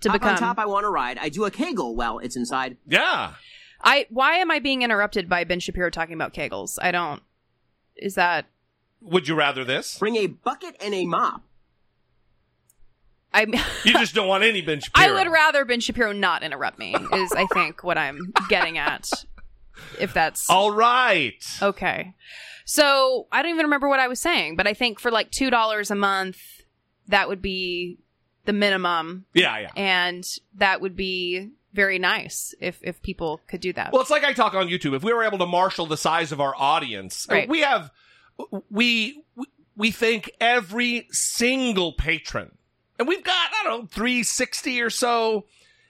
[0.00, 0.28] to Top become.
[0.30, 1.18] on top, I want to ride.
[1.18, 2.76] I do a Kegel while it's inside.
[2.86, 3.34] Yeah.
[3.84, 6.78] I why am I being interrupted by Ben Shapiro talking about kegels?
[6.80, 7.20] I don't.
[7.96, 8.46] Is that
[9.00, 9.98] Would you rather this?
[9.98, 11.42] Bring a bucket and a mop.
[13.34, 13.42] I
[13.84, 15.06] You just don't want any Ben Shapiro.
[15.08, 16.94] I would rather Ben Shapiro not interrupt me.
[17.14, 19.08] Is I think what I'm getting at.
[19.98, 21.42] If that's All right.
[21.62, 22.14] okay.
[22.64, 25.50] So I don't even remember what I was saying, but I think for like two
[25.50, 26.38] dollars a month,
[27.08, 27.98] that would be
[28.44, 29.70] the minimum, Yeah, yeah.
[29.76, 30.24] and
[30.56, 33.92] that would be very nice if if people could do that.
[33.92, 34.94] Well, it's like I talk on YouTube.
[34.94, 37.48] If we were able to marshal the size of our audience, uh, Right.
[37.48, 37.90] we have
[38.70, 39.22] we
[39.76, 42.52] we thank every single patron,
[43.02, 45.46] and we've got I don't know three sixty or so.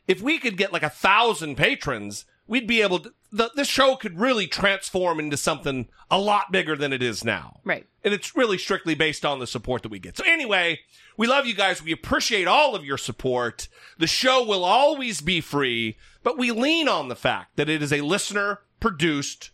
[0.08, 3.12] If we could get like a thousand patrons, we'd be able to.
[3.34, 7.60] The, this show could really transform into something a lot bigger than it is now.
[7.64, 7.86] Right.
[8.04, 10.18] And it's really strictly based on the support that we get.
[10.18, 10.80] So anyway,
[11.16, 11.82] we love you guys.
[11.82, 13.68] We appreciate all of your support.
[13.96, 17.92] The show will always be free, but we lean on the fact that it is
[17.92, 19.50] a listener produced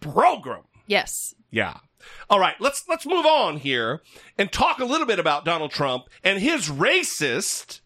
[0.00, 0.62] program.
[0.86, 1.34] yes.
[1.50, 1.78] Yeah.
[2.28, 4.02] All right, let's let's move on here
[4.38, 7.80] and talk a little bit about Donald Trump and his racist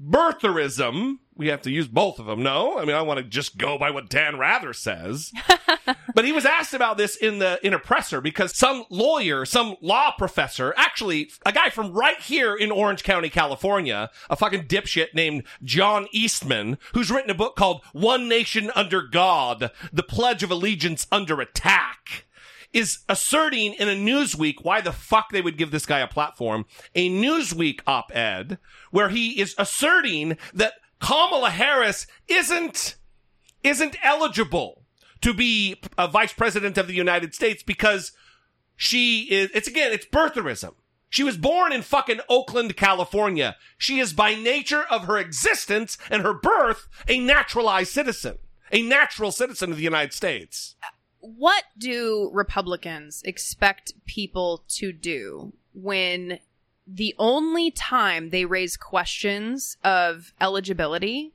[0.00, 1.18] birtherism.
[1.34, 2.42] We have to use both of them.
[2.42, 5.32] No, I mean I want to just go by what Dan Rather says.
[6.14, 9.76] but he was asked about this in the in a presser because some lawyer, some
[9.80, 15.14] law professor, actually a guy from right here in Orange County, California, a fucking dipshit
[15.14, 20.50] named John Eastman, who's written a book called One Nation Under God: The Pledge of
[20.50, 22.26] Allegiance Under Attack
[22.72, 26.64] is asserting in a Newsweek why the fuck they would give this guy a platform.
[26.94, 28.58] A Newsweek op-ed
[28.90, 32.94] where he is asserting that Kamala Harris isn't
[33.62, 34.84] isn't eligible
[35.20, 38.12] to be a vice president of the United States because
[38.76, 40.74] she is it's again it's birtherism.
[41.10, 43.56] She was born in fucking Oakland, California.
[43.76, 48.38] She is by nature of her existence and her birth a naturalized citizen,
[48.70, 50.76] a natural citizen of the United States.
[51.18, 56.38] What do Republicans expect people to do when
[56.86, 61.32] the only time they raise questions of eligibility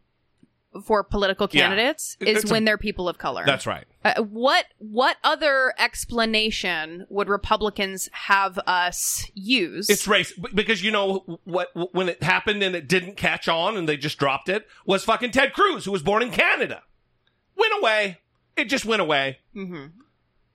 [0.84, 1.62] for political Yeah.
[1.62, 3.44] candidates It- is it's a- when they're people of color?
[3.46, 3.88] That's right.
[4.04, 9.90] Uh, what what other explanation would Republicans have us use?
[9.90, 13.88] It's race because you know what when it happened and it didn't catch on and
[13.88, 16.84] they just dropped it was fucking Ted Cruz who was born in Canada.
[17.56, 18.20] Went away.
[18.56, 19.40] It just went away.
[19.56, 19.92] Mhm.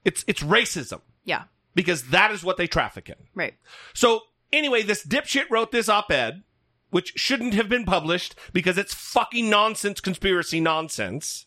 [0.05, 3.17] It's it's racism Yeah, because that is what they traffic in.
[3.35, 3.55] right.
[3.95, 4.23] So
[4.53, 6.43] anyway, this dipshit wrote this op-ed,
[6.91, 11.47] which shouldn't have been published because it's fucking nonsense, conspiracy nonsense.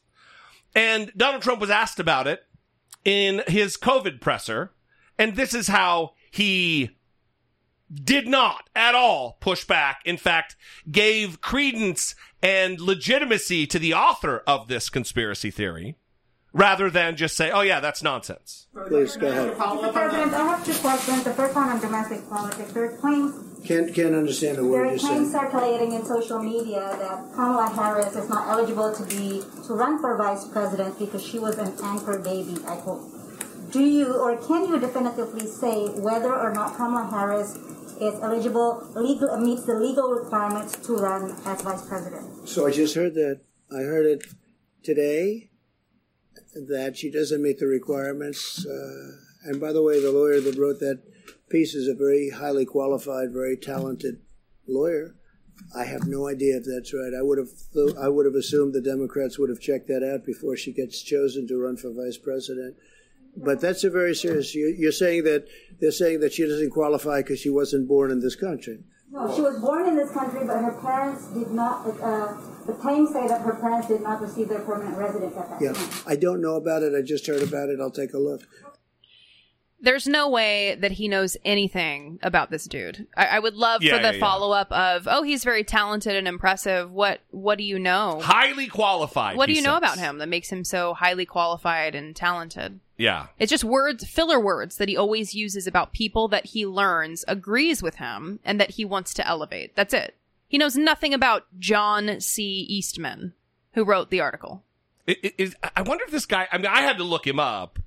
[0.74, 2.44] And Donald Trump was asked about it
[3.04, 4.74] in his COVID presser,
[5.18, 6.98] and this is how he
[7.94, 10.02] did not at all push back.
[10.04, 10.56] In fact,
[10.92, 15.96] gave credence and legitimacy to the author of this conspiracy theory,
[16.56, 19.58] rather than just say, "Oh yeah, that's nonsense." Please, go ahead.
[19.58, 21.24] President, I have two questions.
[21.24, 22.72] The first one on domestic politics.
[22.72, 23.36] There are claims,
[23.66, 27.70] Can't, can't understand a there word are you're claims circulating in social media that Kamala
[27.70, 31.76] Harris is not eligible to be to run for vice president because she was an
[31.84, 32.58] anchor baby.
[32.66, 33.04] I quote.
[33.72, 37.52] Do you or can you definitively say whether or not Kamala Harris
[38.00, 42.48] is eligible, legal meets the legal requirements to run as vice president?
[42.48, 43.42] So I just heard that.
[43.72, 44.24] I heard it
[44.84, 45.50] today
[46.56, 48.66] that she doesn't meet the requirements.
[48.66, 49.12] Uh,
[49.44, 51.02] and by the way, the lawyer that wrote that
[51.50, 54.22] piece is a very highly qualified, very talented
[54.68, 55.16] lawyer.
[55.76, 57.14] I have no idea if that's right.
[57.18, 57.50] I would have
[57.98, 61.48] I would have assumed the Democrats would have checked that out before she gets chosen
[61.48, 62.76] to run for vice president.
[63.38, 64.56] But that's a very serious.
[64.56, 65.48] You, you're saying that
[65.80, 68.80] they're saying that she doesn't qualify because she wasn't born in this country.
[69.12, 71.86] No, she was born in this country, but her parents did not.
[72.02, 75.62] Uh, the claims say that her parents did not receive their permanent residence at that
[75.62, 75.90] Yeah, time.
[76.08, 76.94] I don't know about it.
[76.96, 77.80] I just heard about it.
[77.80, 78.42] I'll take a look.
[79.82, 83.06] There's no way that he knows anything about this dude.
[83.16, 84.20] I, I would love Yeah, for the yeah, yeah.
[84.20, 86.92] follow up of, oh, he's very talented and impressive.
[86.92, 88.20] What What do you know?
[88.24, 89.38] Highly qualified.
[89.38, 92.80] what do he you know about him that makes him so highly qualified and talented?
[92.98, 93.28] Yeah.
[93.38, 97.84] It's just words, filler words that he always uses about people that he learns agrees
[97.84, 99.76] with him and that he wants to elevate.
[99.76, 100.16] That's it.
[100.56, 102.62] He knows nothing about John C.
[102.70, 103.34] Eastman,
[103.74, 104.64] who wrote the article.
[105.06, 106.48] It- it- is- I wonder if this guy.
[106.50, 107.78] I mean, I had to look him up.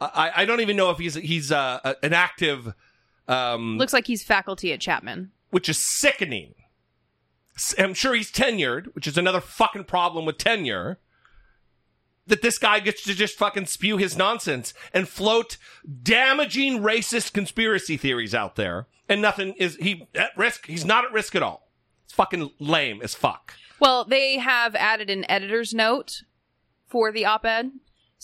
[0.00, 2.72] I, I don't even know if he's he's uh, an active,
[3.28, 5.32] um, Looks like he's faculty at Chapman.
[5.50, 6.54] which is sickening.
[7.78, 11.00] I'm sure he's tenured, which is another fucking problem with tenure.
[12.26, 15.58] That this guy gets to just fucking spew his nonsense and float
[16.02, 20.64] damaging racist conspiracy theories out there, and nothing is he at risk.
[20.68, 21.63] He's not at risk at all.
[22.14, 23.54] Fucking lame as fuck.
[23.80, 26.22] Well, they have added an editor's note
[26.86, 27.72] for the op ed.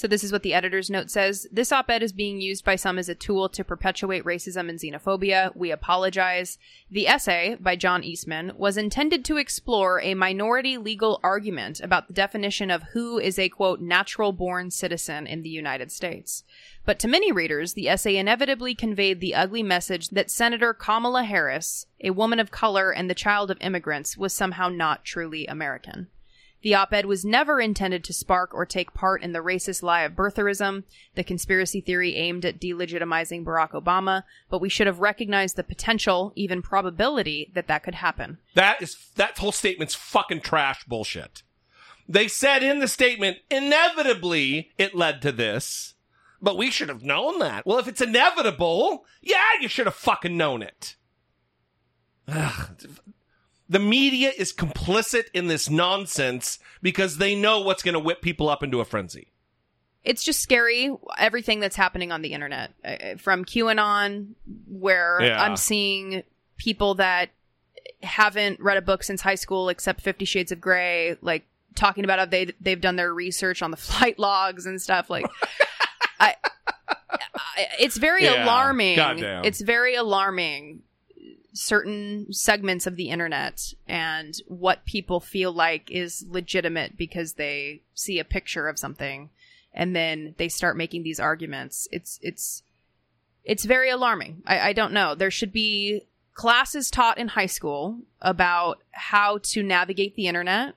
[0.01, 1.46] So, this is what the editor's note says.
[1.53, 4.78] This op ed is being used by some as a tool to perpetuate racism and
[4.78, 5.55] xenophobia.
[5.55, 6.57] We apologize.
[6.90, 12.14] The essay by John Eastman was intended to explore a minority legal argument about the
[12.14, 16.44] definition of who is a quote, natural born citizen in the United States.
[16.86, 21.84] But to many readers, the essay inevitably conveyed the ugly message that Senator Kamala Harris,
[22.03, 26.09] a woman of color and the child of immigrants, was somehow not truly American.
[26.62, 30.02] The op ed was never intended to spark or take part in the racist lie
[30.02, 30.84] of birtherism,
[31.14, 36.32] the conspiracy theory aimed at delegitimizing Barack Obama, but we should have recognized the potential,
[36.36, 38.38] even probability, that that could happen.
[38.54, 41.42] That is that whole statement's fucking trash bullshit.
[42.08, 45.94] They said in the statement, inevitably it led to this,
[46.42, 47.64] but we should have known that.
[47.64, 50.96] Well, if it's inevitable, yeah, you should have fucking known it.
[52.28, 52.86] Ugh.
[53.70, 58.48] The media is complicit in this nonsense because they know what's going to whip people
[58.50, 59.28] up into a frenzy.
[60.02, 62.72] It's just scary, everything that's happening on the internet.
[62.84, 64.34] Uh, From QAnon,
[64.66, 65.42] where Yeah.
[65.42, 66.22] I'm seeing
[66.56, 67.30] people that
[68.02, 71.44] haven't read a book since high school except Fifty Shades of Grey, like
[71.76, 75.10] talking about how they they've done their research on the flight logs and stuff.
[75.10, 75.26] Like,
[76.18, 76.34] I,
[76.66, 78.44] I, it's very Yeah.
[78.44, 78.96] alarming.
[78.96, 79.44] Goddamn.
[79.44, 80.82] It's very alarming.
[81.53, 88.18] Certain segments of the internet and what people feel like is legitimate because they see
[88.18, 89.30] a picture of something
[89.72, 91.88] and then they start making these arguments.
[91.90, 92.62] It's it's
[93.44, 94.42] it's very alarming.
[94.46, 95.14] I, I don't know.
[95.14, 96.03] There should be
[96.34, 100.74] classes taught in high school about how to navigate the internet,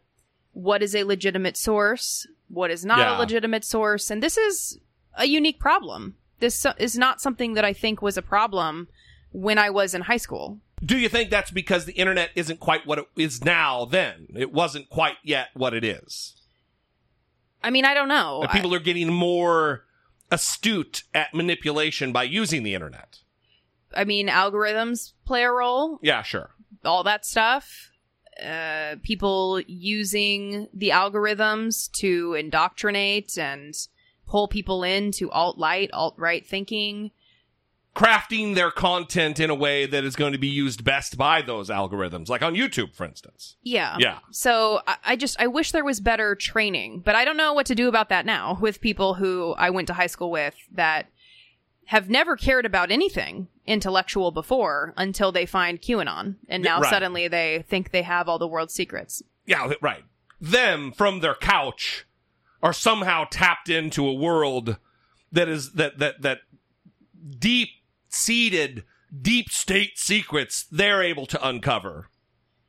[0.54, 3.18] what is a legitimate source, what is not Yeah.
[3.18, 4.80] a legitimate source, and this is
[5.16, 6.16] a unique problem.
[6.40, 8.88] This is not something that I think was a problem
[9.34, 10.60] when I was in high school.
[10.84, 14.28] Do you think that's because the internet isn't quite what it is now then?
[14.36, 16.36] It wasn't quite yet what it is.
[17.64, 18.42] I mean, I don't know.
[18.42, 19.86] That people are getting more
[20.32, 23.20] astute at manipulation by using the internet.
[23.94, 26.00] I, I mean, algorithms play a role.
[26.02, 26.52] Yeah, sure.
[26.84, 27.92] all that stuff.
[28.44, 33.76] Uh, people using the algorithms to indoctrinate and
[34.28, 37.12] pull people into alt light, alt right thinking.
[37.96, 41.70] Crafting their content in a way that is going to be used best by those
[41.70, 43.56] algorithms, like on YouTube, for instance.
[43.62, 43.98] Yeah.
[44.00, 44.18] Yeah.
[44.32, 47.76] So I, just I wish there was better training, but I don't know what to
[47.76, 51.08] do about that now with people who I went to high school with that
[51.86, 56.90] have never cared about anything intellectual before until they find QAnon, and now Right.
[56.90, 59.22] suddenly they think they have all the world's secrets.
[59.46, 60.04] Yeah, right.
[60.42, 62.06] Them from their couch
[62.64, 64.78] are somehow tapped into a world
[65.32, 66.40] that is that that that
[67.38, 67.70] deep
[68.14, 68.84] seated
[69.22, 72.10] deep state secrets they're able to uncover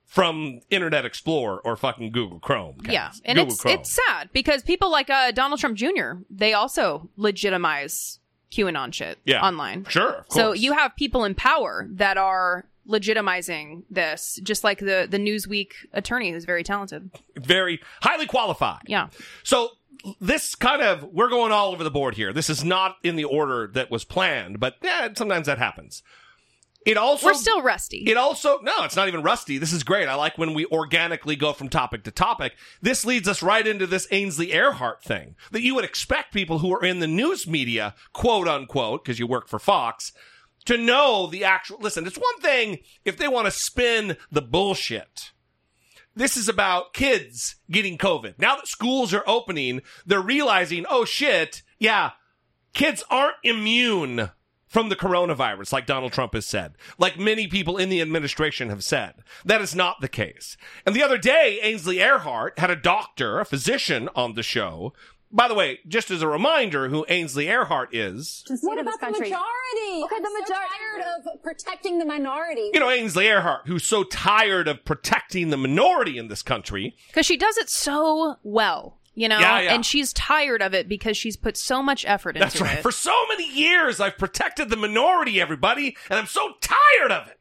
[0.04, 2.76] from Internet Explorer or fucking Google Chrome.
[2.88, 3.74] Yeah, and Google it's Chrome.
[3.74, 6.12] it's sad because people like uh, Donald Trump Jr.
[6.30, 8.18] they also legitimize
[8.52, 9.40] QAnon shit Yeah.
[9.44, 9.84] online.
[9.88, 15.06] Sure, of So you have people in power that are legitimizing this, just like the
[15.10, 17.10] the Newsweek attorney who's very talented.
[17.36, 18.82] very highly qualified.
[18.86, 19.08] Yeah.
[19.42, 19.70] So
[20.20, 22.32] this kind of we're going all over the board here.
[22.32, 26.02] This is not in the order that was planned, but yeah, sometimes that happens.
[26.84, 28.04] It also We're still rusty.
[28.06, 29.56] It also no, it's not even rusty.
[29.56, 30.06] This is great.
[30.06, 32.54] I like when we organically go from topic to topic.
[32.82, 36.74] This leads us right into this Ainsley Earhardt thing that you would expect people who
[36.74, 40.12] are in the news media, quote unquote, because you work for Fox,
[40.66, 41.78] to know the actual.
[41.80, 45.32] Listen, it's one thing if they want to spin the bullshit.
[46.16, 48.38] This is about kids getting COVID.
[48.38, 52.12] Now that schools are opening, they're realizing, oh shit, yeah,
[52.72, 54.30] kids aren't immune
[54.74, 58.82] from the coronavirus, like Donald Trump has said, like many people in the administration have
[58.82, 59.14] said.
[59.44, 60.56] That is not the case.
[60.84, 64.92] And the other day, Ainsley Earhardt had a doctor, a physician on the show.
[65.34, 69.34] By the way, just as a reminder who Ainsley Earhardt is, What about the majority?
[70.04, 70.46] Okay, the majority.
[70.46, 71.04] So tired
[71.34, 72.70] of protecting the minority.
[72.72, 76.94] you know, Ainsley Earhardt, who's so tired of protecting the minority in this country.
[77.08, 79.00] Because she does it so well.
[79.16, 79.74] You know, Yeah, yeah.
[79.74, 82.50] and she's tired of it because she's put so much effort into it.
[82.50, 82.78] That's right.
[82.78, 82.82] it.
[82.82, 87.38] For so many years, I've protected the minority, everybody, and I'm so tired of it.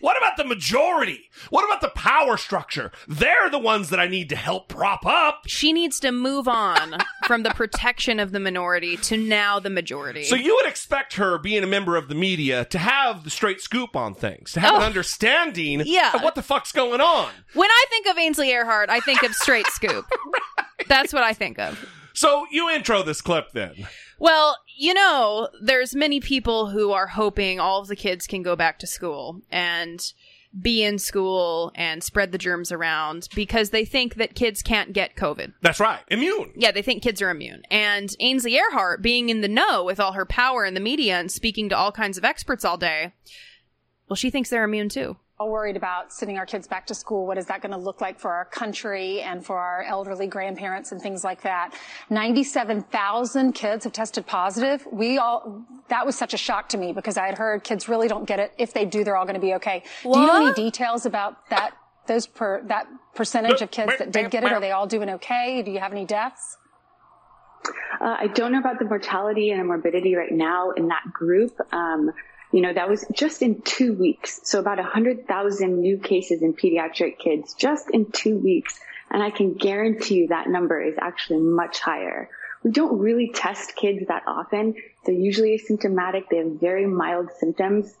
[0.00, 1.30] what about the majority?
[1.50, 2.90] What about the power structure?
[3.06, 5.42] They're the ones that I need to help prop up.
[5.46, 6.96] she needs to move on
[7.26, 10.24] from the protection of the minority to now the majority.
[10.24, 13.60] So you would expect her, being a member of the media, to have the straight
[13.60, 14.84] scoop on things, to have an Oh.
[14.84, 16.12] understanding Yeah.
[16.16, 17.30] of what the fuck's going on.
[17.52, 20.06] when I think of Ainsley Earhardt, I think of straight scoop.
[20.88, 21.84] That's what I think of.
[22.12, 23.88] So you intro this clip then.
[24.18, 28.54] Well, you know, there's many people who are hoping all of the kids can go
[28.56, 30.00] back to school and
[30.60, 35.16] be in school and spread the germs around because they think that kids can't get
[35.16, 35.52] COVID.
[35.62, 36.00] That's right.
[36.08, 36.52] Immune.
[36.54, 37.62] Yeah, they think kids are immune.
[37.70, 41.30] And Ainsley Earhardt, being in the know with all her power in the media and
[41.30, 43.12] speaking to all kinds of experts all day,
[44.08, 45.16] well, she thinks they're immune too.
[45.38, 47.26] All worried about sending our kids back to school.
[47.26, 50.92] What is that going to look like for our country and for our elderly grandparents
[50.92, 51.74] and things like that?
[52.08, 54.86] 97,000 kids have tested positive.
[54.92, 58.06] We all, that was such a shock to me because I had heard kids really
[58.06, 58.52] don't get it.
[58.58, 59.82] If they do, they're all going to be okay.
[60.04, 61.72] Do you know any details about that,
[62.06, 64.52] those per, that percentage of kids that did get it?
[64.52, 65.62] Are they all doing okay?
[65.62, 66.58] Do you have any deaths?
[68.00, 71.58] Uh, I don't know about the mortality and the morbidity right now in that group.
[71.72, 72.12] Um,
[72.54, 74.38] you know, that was just in two weeks.
[74.44, 78.78] So about 100,000 new cases in pediatric kids just in two weeks.
[79.10, 82.30] And I can guarantee you that number is actually much higher.
[82.62, 84.76] We don't really test kids that often.
[85.04, 86.28] They're usually asymptomatic.
[86.30, 87.92] They have very mild symptoms,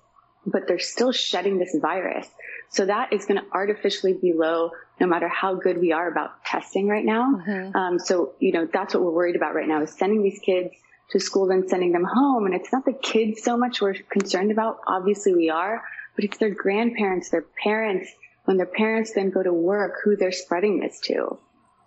[0.46, 2.28] but they're still shedding this virus.
[2.68, 6.44] So that is going to artificially be low no matter how good we are about
[6.44, 7.42] testing right now.
[7.74, 10.76] Um, so, you know, that's what we're worried about right now is sending these kids
[11.10, 12.46] to school and sending them home.
[12.46, 14.78] And it's not the kids so much we're concerned about.
[14.86, 15.82] Obviously we are,
[16.16, 18.08] but it's their grandparents, their parents.
[18.44, 21.38] When their parents then go to work, who they're spreading this to.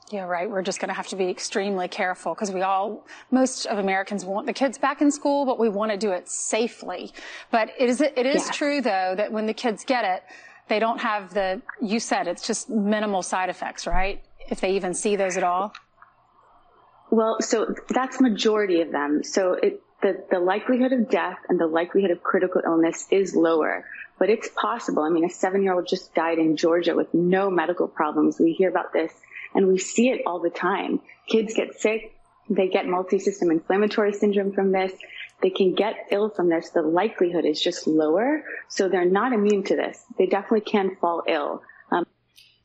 [0.10, 0.50] Yeah, right.
[0.50, 4.24] We're just going to have to be extremely careful because we all, most of Americans
[4.26, 7.12] want the kids back in school, but we want to do it safely.
[7.52, 8.52] But it is, it is Yeah.
[8.54, 10.24] true though that when the kids get it,
[10.70, 14.24] they don't have the, you said it's just minimal side effects, right?
[14.50, 15.74] If they even see those at all.
[17.10, 19.24] Well, so that's majority of them.
[19.24, 23.86] So it, the, the likelihood of death and the likelihood of critical illness is lower,
[24.20, 25.04] but it's possible.
[25.04, 28.40] I mean, a seven year old just died in Georgia with no medical problems.
[28.40, 29.12] We hear about this
[29.56, 31.00] and we see it all the time.
[31.28, 32.14] Kids get sick.
[32.50, 34.94] They get multi-system inflammatory syndrome from this.
[35.42, 36.70] They can get ill from this.
[36.70, 38.44] The likelihood is just lower.
[38.70, 40.04] So they're not immune to this.
[40.18, 41.62] They definitely can fall ill.
[41.92, 42.06] Um,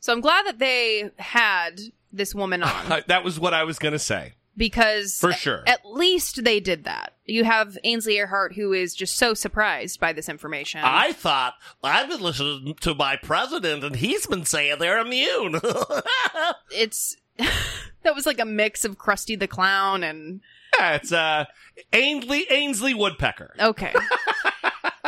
[0.01, 1.81] So I'm glad that they had
[2.13, 4.35] this woman on that was what I was going to say.
[4.57, 5.63] because For sure.
[5.67, 7.15] at least they did that.
[7.25, 10.81] You have Ainsley Earhardt who is just so surprised by this information.
[10.85, 15.61] I thought I've been listening to my president, and he's been saying they're immune.
[16.71, 17.17] it's
[18.03, 20.41] that was like a mix of Krusty the Clown and
[20.79, 21.45] yeah, it's uh,
[21.93, 23.55] Ainsley Ainsley Woodpecker.
[23.61, 23.93] Okay.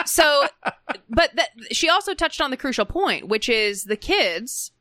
[0.05, 0.46] so,
[1.09, 4.72] but that, she also touched on the crucial point, which is the kids,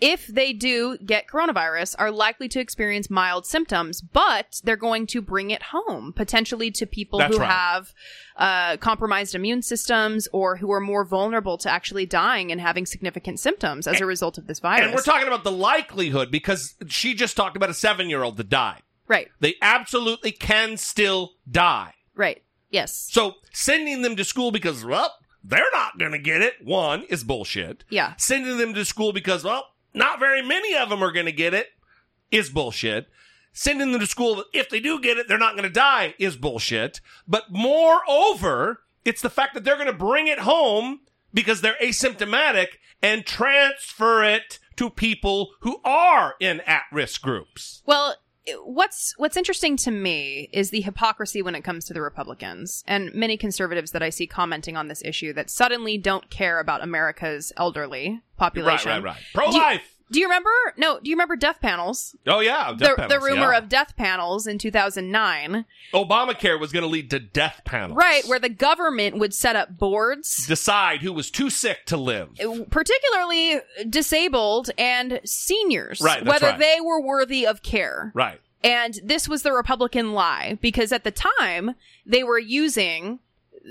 [0.00, 5.20] if they do get coronavirus, are likely to experience mild symptoms, but they're going to
[5.20, 7.50] bring it home, potentially to people That's who right.
[7.50, 7.92] have
[8.36, 13.40] uh, compromised immune systems or who are more vulnerable to actually dying and having significant
[13.40, 14.84] symptoms as a result of this virus.
[14.86, 18.36] And we're talking about the likelihood because she just talked about a seven year old
[18.36, 18.82] that died.
[19.08, 21.94] right, They absolutely can still die.
[22.14, 26.54] right, yes, So sending them to school because, well, they're not going to get it,
[26.62, 27.84] one, is bullshit.
[27.90, 28.14] yeah.
[28.18, 29.64] Sending them to school because, well,
[29.98, 31.68] not very many of them are going to get it
[32.30, 33.08] is bullshit.
[33.52, 36.36] Sending them to school, if they do get it, they're not going to die is
[36.36, 37.00] bullshit.
[37.26, 41.00] But moreover, it's the fact that they're going to bring it home
[41.34, 47.82] because they're asymptomatic and transfer it to people who are in at risk groups.
[47.84, 48.14] Well,
[48.64, 53.12] what's what's interesting to me is the hypocrisy when it comes to the Republicans and
[53.14, 57.52] many conservatives that I see commenting on this issue that suddenly don't care about America's
[57.56, 58.90] elderly population.
[58.90, 59.22] Right, right, right.
[59.34, 59.97] Pro life.
[60.10, 60.50] Do you remember?
[60.76, 62.16] No, do you remember death panels?
[62.26, 62.72] Oh, yeah.
[62.72, 63.58] the, death the panels, rumor yeah.
[63.58, 67.96] of death panels in 2009, Obamacare was going to lead to death panels.
[67.96, 72.30] right, where the government would set up boards Decide who was too sick to live.
[72.40, 76.58] Uh, particularly disabled and seniors, Right, that's whether right.
[76.58, 78.12] they were worthy of care.
[78.14, 78.40] Right.
[78.64, 83.20] And this was the Republican lie because at the time they were using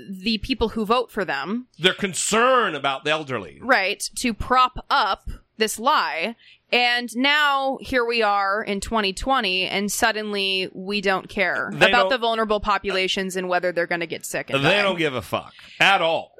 [0.08, 3.58] the people who vote for them, Their concern about the elderly.
[3.60, 5.28] right, to prop up
[5.58, 6.34] this lie.
[6.72, 12.10] And now here we are in 2020 and suddenly we don't care They about don't-
[12.10, 14.82] the vulnerable populations and whether they're going to get sick and They die.
[14.82, 16.32] don't give a fuck at all.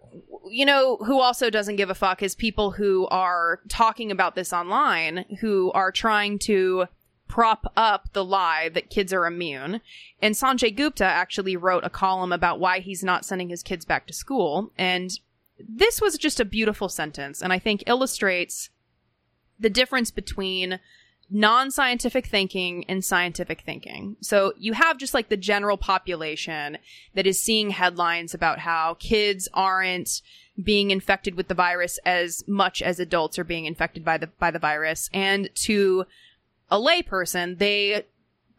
[0.50, 4.52] you know who also doesn't give a fuck is people who are talking about this
[4.52, 6.86] online who are trying to
[7.26, 9.80] prop up the lie that kids are immune.
[10.22, 14.06] And Sanjay Gupta actually wrote a column about why he's not sending his kids back
[14.06, 14.72] to school.
[14.78, 15.10] And
[15.58, 18.70] this was just a beautiful sentence, and I think illustrates
[19.58, 20.80] the difference between
[21.30, 24.16] non scientific thinking and scientific thinking.
[24.20, 26.78] So you have just like the general population
[27.14, 30.22] that is seeing headlines about how kids aren't
[30.62, 34.50] being infected with the virus as much as adults are being infected by the by
[34.50, 36.04] the virus and to
[36.70, 38.04] a layperson they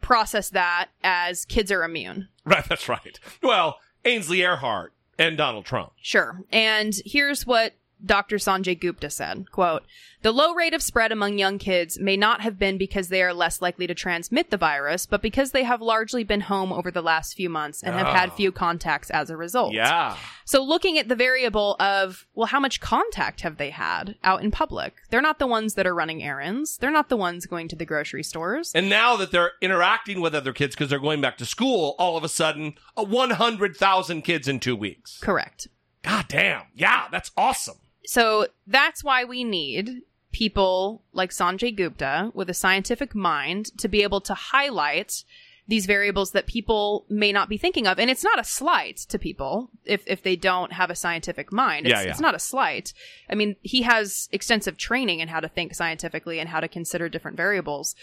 [0.00, 2.28] process that as kids are immune.
[2.44, 3.18] Right, that's right.
[3.42, 4.88] Well, Ainsley Earhardt
[5.18, 5.92] and Donald Trump.
[6.00, 6.42] Sure.
[6.50, 7.74] And here's what
[8.04, 8.36] Dr.
[8.36, 9.82] Sanjay Gupta said, quote,
[10.22, 13.32] the low rate of spread among young kids may not have been because they are
[13.32, 17.00] less likely to transmit the virus, but because they have largely been home over the
[17.02, 18.34] last few months and have had Oh.
[18.36, 19.72] few contacts as a result.
[19.72, 20.16] Yeah.
[20.44, 24.50] So looking at the variable of, well, how much contact have they had out in
[24.50, 24.94] public?
[25.10, 26.76] They're not the ones that are running errands.
[26.76, 28.72] They're not the ones going to the grocery stores.
[28.74, 32.16] And now that they're interacting with other kids because they're going back to school, all
[32.18, 35.18] of a sudden, a 100,000 kids in two weeks.
[35.20, 35.68] Correct.
[36.02, 36.62] God damn.
[36.74, 37.76] Yeah, that's awesome.
[38.06, 44.02] So that's why we need people like Sanjay Gupta with a scientific mind to be
[44.02, 45.24] able to highlight
[45.70, 47.98] these variables that people may not be thinking of.
[48.00, 51.86] And it's not a slight to people if, if they don't have a scientific mind.
[51.86, 52.10] It's, Yeah, yeah.
[52.10, 52.92] it's not a slight.
[53.30, 57.08] I mean, he has extensive training in how to think scientifically and how to consider
[57.08, 57.94] different variables.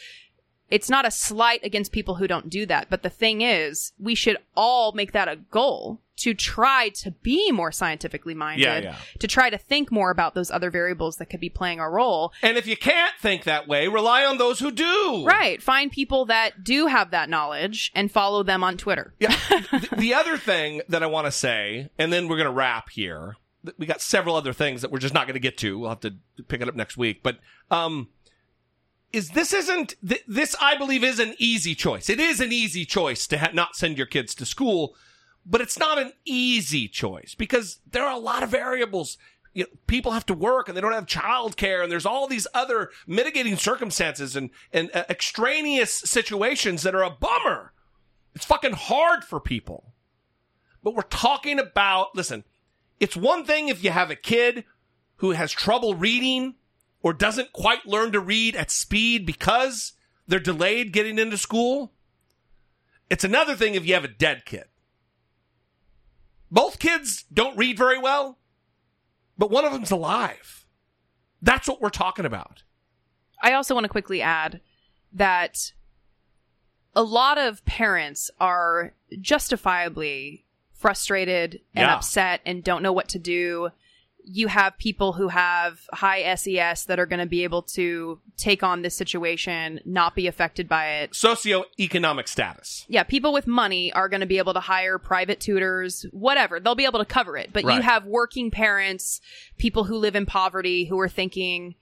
[0.69, 2.89] It's not a slight against people who don't do that.
[2.89, 7.51] But the thing is, we should all make that a goal to try to be
[7.51, 8.95] more scientifically minded, Yeah, yeah.
[9.19, 12.33] to try to think more about those other variables that could be playing a role.
[12.41, 15.23] And if you can't think that way, rely on those who do.
[15.25, 15.61] Right.
[15.61, 19.13] Find people that do have that knowledge and follow them on Twitter.
[19.19, 19.35] Yeah.
[19.71, 22.89] the, the other thing that I want to say, and then we're going to wrap
[22.89, 23.37] here.
[23.77, 25.77] We got several other things that we're just not going to get to.
[25.77, 26.15] We'll have to
[26.47, 27.21] pick it up next week.
[27.21, 27.37] But
[27.69, 28.07] um,
[29.13, 30.55] is this isn't th- this?
[30.61, 32.09] I believe is an easy choice.
[32.09, 34.95] It is an easy choice to ha- not send your kids to school,
[35.45, 39.17] but it's not an easy choice because there are a lot of variables.
[39.53, 42.47] You know, people have to work and they don't have childcare, and there's all these
[42.53, 47.73] other mitigating circumstances and and uh, extraneous situations that are a bummer.
[48.35, 49.93] It's fucking hard for people.
[50.83, 52.43] But we're talking about, listen,
[52.99, 54.63] it's one thing if you have a kid
[55.17, 56.55] who has trouble reading
[57.01, 59.93] or doesn't quite learn to read at speed because
[60.27, 61.91] they're delayed getting into school.
[63.09, 64.65] It's another thing if you have a dead kid.
[66.51, 68.37] Both kids don't read very well,
[69.37, 70.65] but one of them's alive.
[71.41, 72.63] That's what we're talking about.
[73.41, 74.61] I also want to quickly add
[75.13, 75.71] that
[76.95, 81.95] a lot of parents are justifiably frustrated and Yeah.
[81.95, 83.69] upset and don't know what to do.
[84.29, 88.61] You have people who have high SES that are going to be able to take
[88.61, 91.11] on this situation, not be affected by it.
[91.11, 92.85] Socioeconomic status.
[92.89, 96.59] Yeah, people with money are going to be able to hire private tutors, whatever.
[96.59, 97.53] They'll be able to cover it.
[97.53, 99.21] But you have working parents,
[99.57, 101.75] people who live in poverty who are thinking,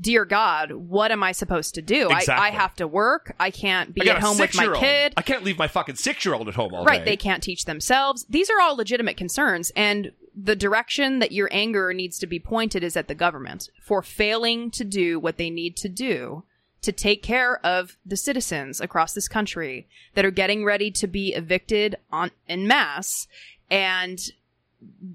[0.00, 2.10] dear God, what am I supposed to do?
[2.10, 3.34] I, I have to work.
[3.40, 5.14] I can't be I at home with my kid.
[5.16, 6.94] I can't leave my fucking six year old at home all Right.
[6.94, 6.98] day.
[6.98, 7.04] Right.
[7.06, 8.26] They can't teach themselves.
[8.28, 9.70] These are all legitimate concerns.
[9.74, 14.02] And the direction that your anger needs to be pointed is at the government for
[14.02, 16.44] failing to do what they need to do
[16.82, 21.34] to take care of the citizens across this country that are getting ready to be
[21.34, 23.26] evicted on en masse
[23.70, 24.18] and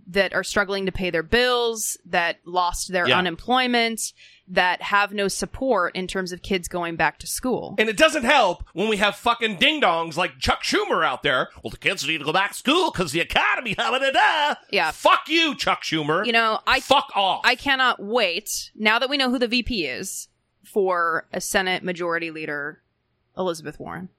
[0.07, 3.17] that are struggling to pay their bills, that lost their Yeah.
[3.17, 3.99] unemployment,
[4.47, 7.75] that have no support in terms of kids going back to school.
[7.79, 11.49] And it doesn't help when we have fucking ding dongs like Chuck Schumer out there.
[11.63, 14.55] Well, the kids need to go back to school because the economy, da da da.
[14.71, 14.91] Yeah.
[14.91, 16.25] Fuck you, Chuck Schumer.
[16.25, 17.41] You know, I fuck off.
[17.43, 20.27] I cannot wait now that we know who the VP is
[20.63, 22.83] for a Senate Majority Leader,
[23.37, 24.09] Elizabeth Warren.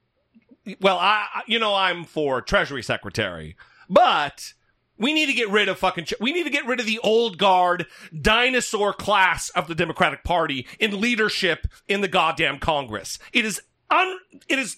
[0.81, 3.55] well, I, I- you know, I'm for Treasury Secretary,
[3.89, 4.53] but
[4.97, 6.05] we need to get rid of fucking.
[6.05, 7.85] Ch- we need to get rid of the old guard
[8.19, 13.19] dinosaur class of the Democratic Party in leadership in the goddamn Congress.
[13.33, 14.17] It is un.
[14.47, 14.77] It is.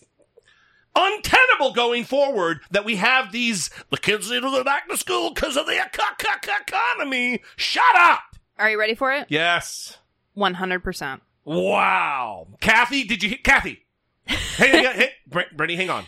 [0.95, 5.31] Untenable going forward that we have these the kids need to go back to school
[5.33, 7.41] because of the eco- eco- economy.
[7.55, 8.21] Shut up.
[8.57, 9.27] Are you ready for it?
[9.29, 9.99] Yes.
[10.35, 11.21] 100%.
[11.45, 12.47] Wow.
[12.59, 13.85] Kathy, did you hit Kathy?
[14.25, 16.05] Hey, hey, hey Brittany, hang on.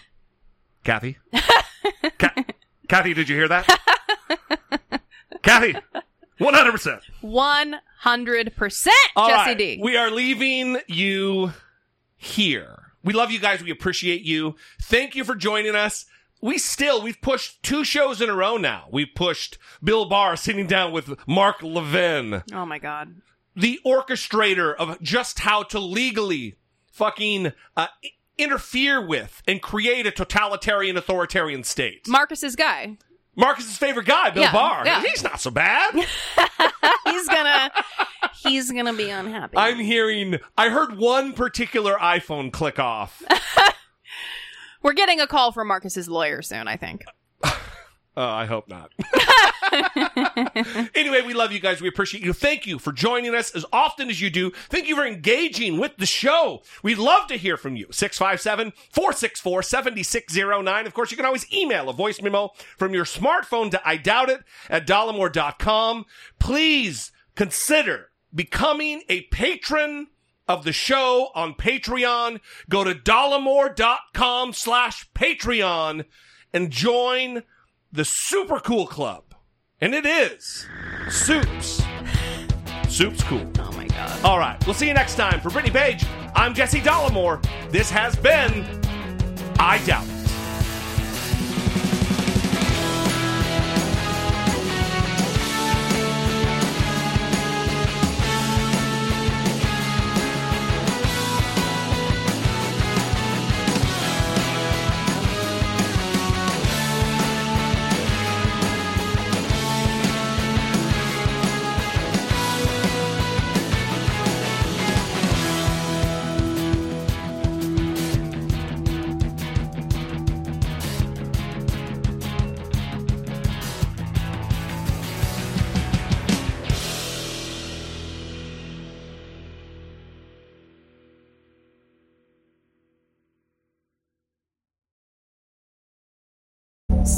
[0.83, 1.19] Kathy?
[2.89, 3.67] Kathy, did you hear that?
[5.43, 5.75] Kathy,
[6.39, 7.01] 100%.
[7.23, 9.79] 100% All Jesse right, D.
[9.81, 11.53] We are leaving you
[12.17, 12.93] here.
[13.03, 13.63] We love you guys.
[13.63, 14.55] We appreciate you.
[14.81, 16.05] Thank you for joining us.
[16.41, 18.87] We still, we've pushed two shows in a row now.
[18.91, 23.15] We've pushed Bill Barr sitting down with Mark Levin oh my God.
[23.55, 26.55] the orchestrator of just how to legally
[26.91, 27.87] fucking uh,
[28.39, 32.07] interfere with and create a totalitarian authoritarian state.
[32.07, 32.97] Marcus's guy.
[33.35, 34.85] Marcus's favorite guy, Bill Yeah, Barr.
[34.85, 35.01] yeah.
[35.01, 35.93] He's not so bad.
[37.05, 37.71] he's gonna
[38.43, 39.57] he's gonna be unhappy.
[39.57, 40.37] I'm hearing.
[40.57, 43.23] I heard one particular iPhone click off.
[44.83, 47.03] We're getting a call from Marcus's lawyer soon, I think.
[48.17, 48.91] Oh, I hope not.
[50.95, 51.81] anyway, we love you guys.
[51.81, 52.33] We appreciate you.
[52.33, 54.51] Thank you for joining us as often as you do.
[54.69, 56.61] Thank you for engaging with the show.
[56.83, 57.88] We'd love to hear from you.
[57.91, 60.88] 657 464 7609.
[60.88, 64.29] Of course, you can always email a voice memo from your smartphone to I doubt
[64.29, 66.05] it at dollemore.com.
[66.39, 70.07] Please consider becoming a patron
[70.47, 72.39] of the show on Patreon.
[72.69, 76.05] Go to dollemore.com slash Patreon
[76.53, 77.43] and join
[77.91, 79.23] the super cool club.
[79.80, 80.68] And it is
[81.09, 81.81] Soups.
[82.88, 83.49] Soups cool.
[83.59, 84.23] Oh my god.
[84.23, 84.63] All right.
[84.65, 85.41] We'll see you next time.
[85.41, 86.05] For Brittany Page,
[86.35, 87.43] I'm Jesse Dollemore.
[87.72, 88.65] This has been
[89.59, 90.20] I Doubt It.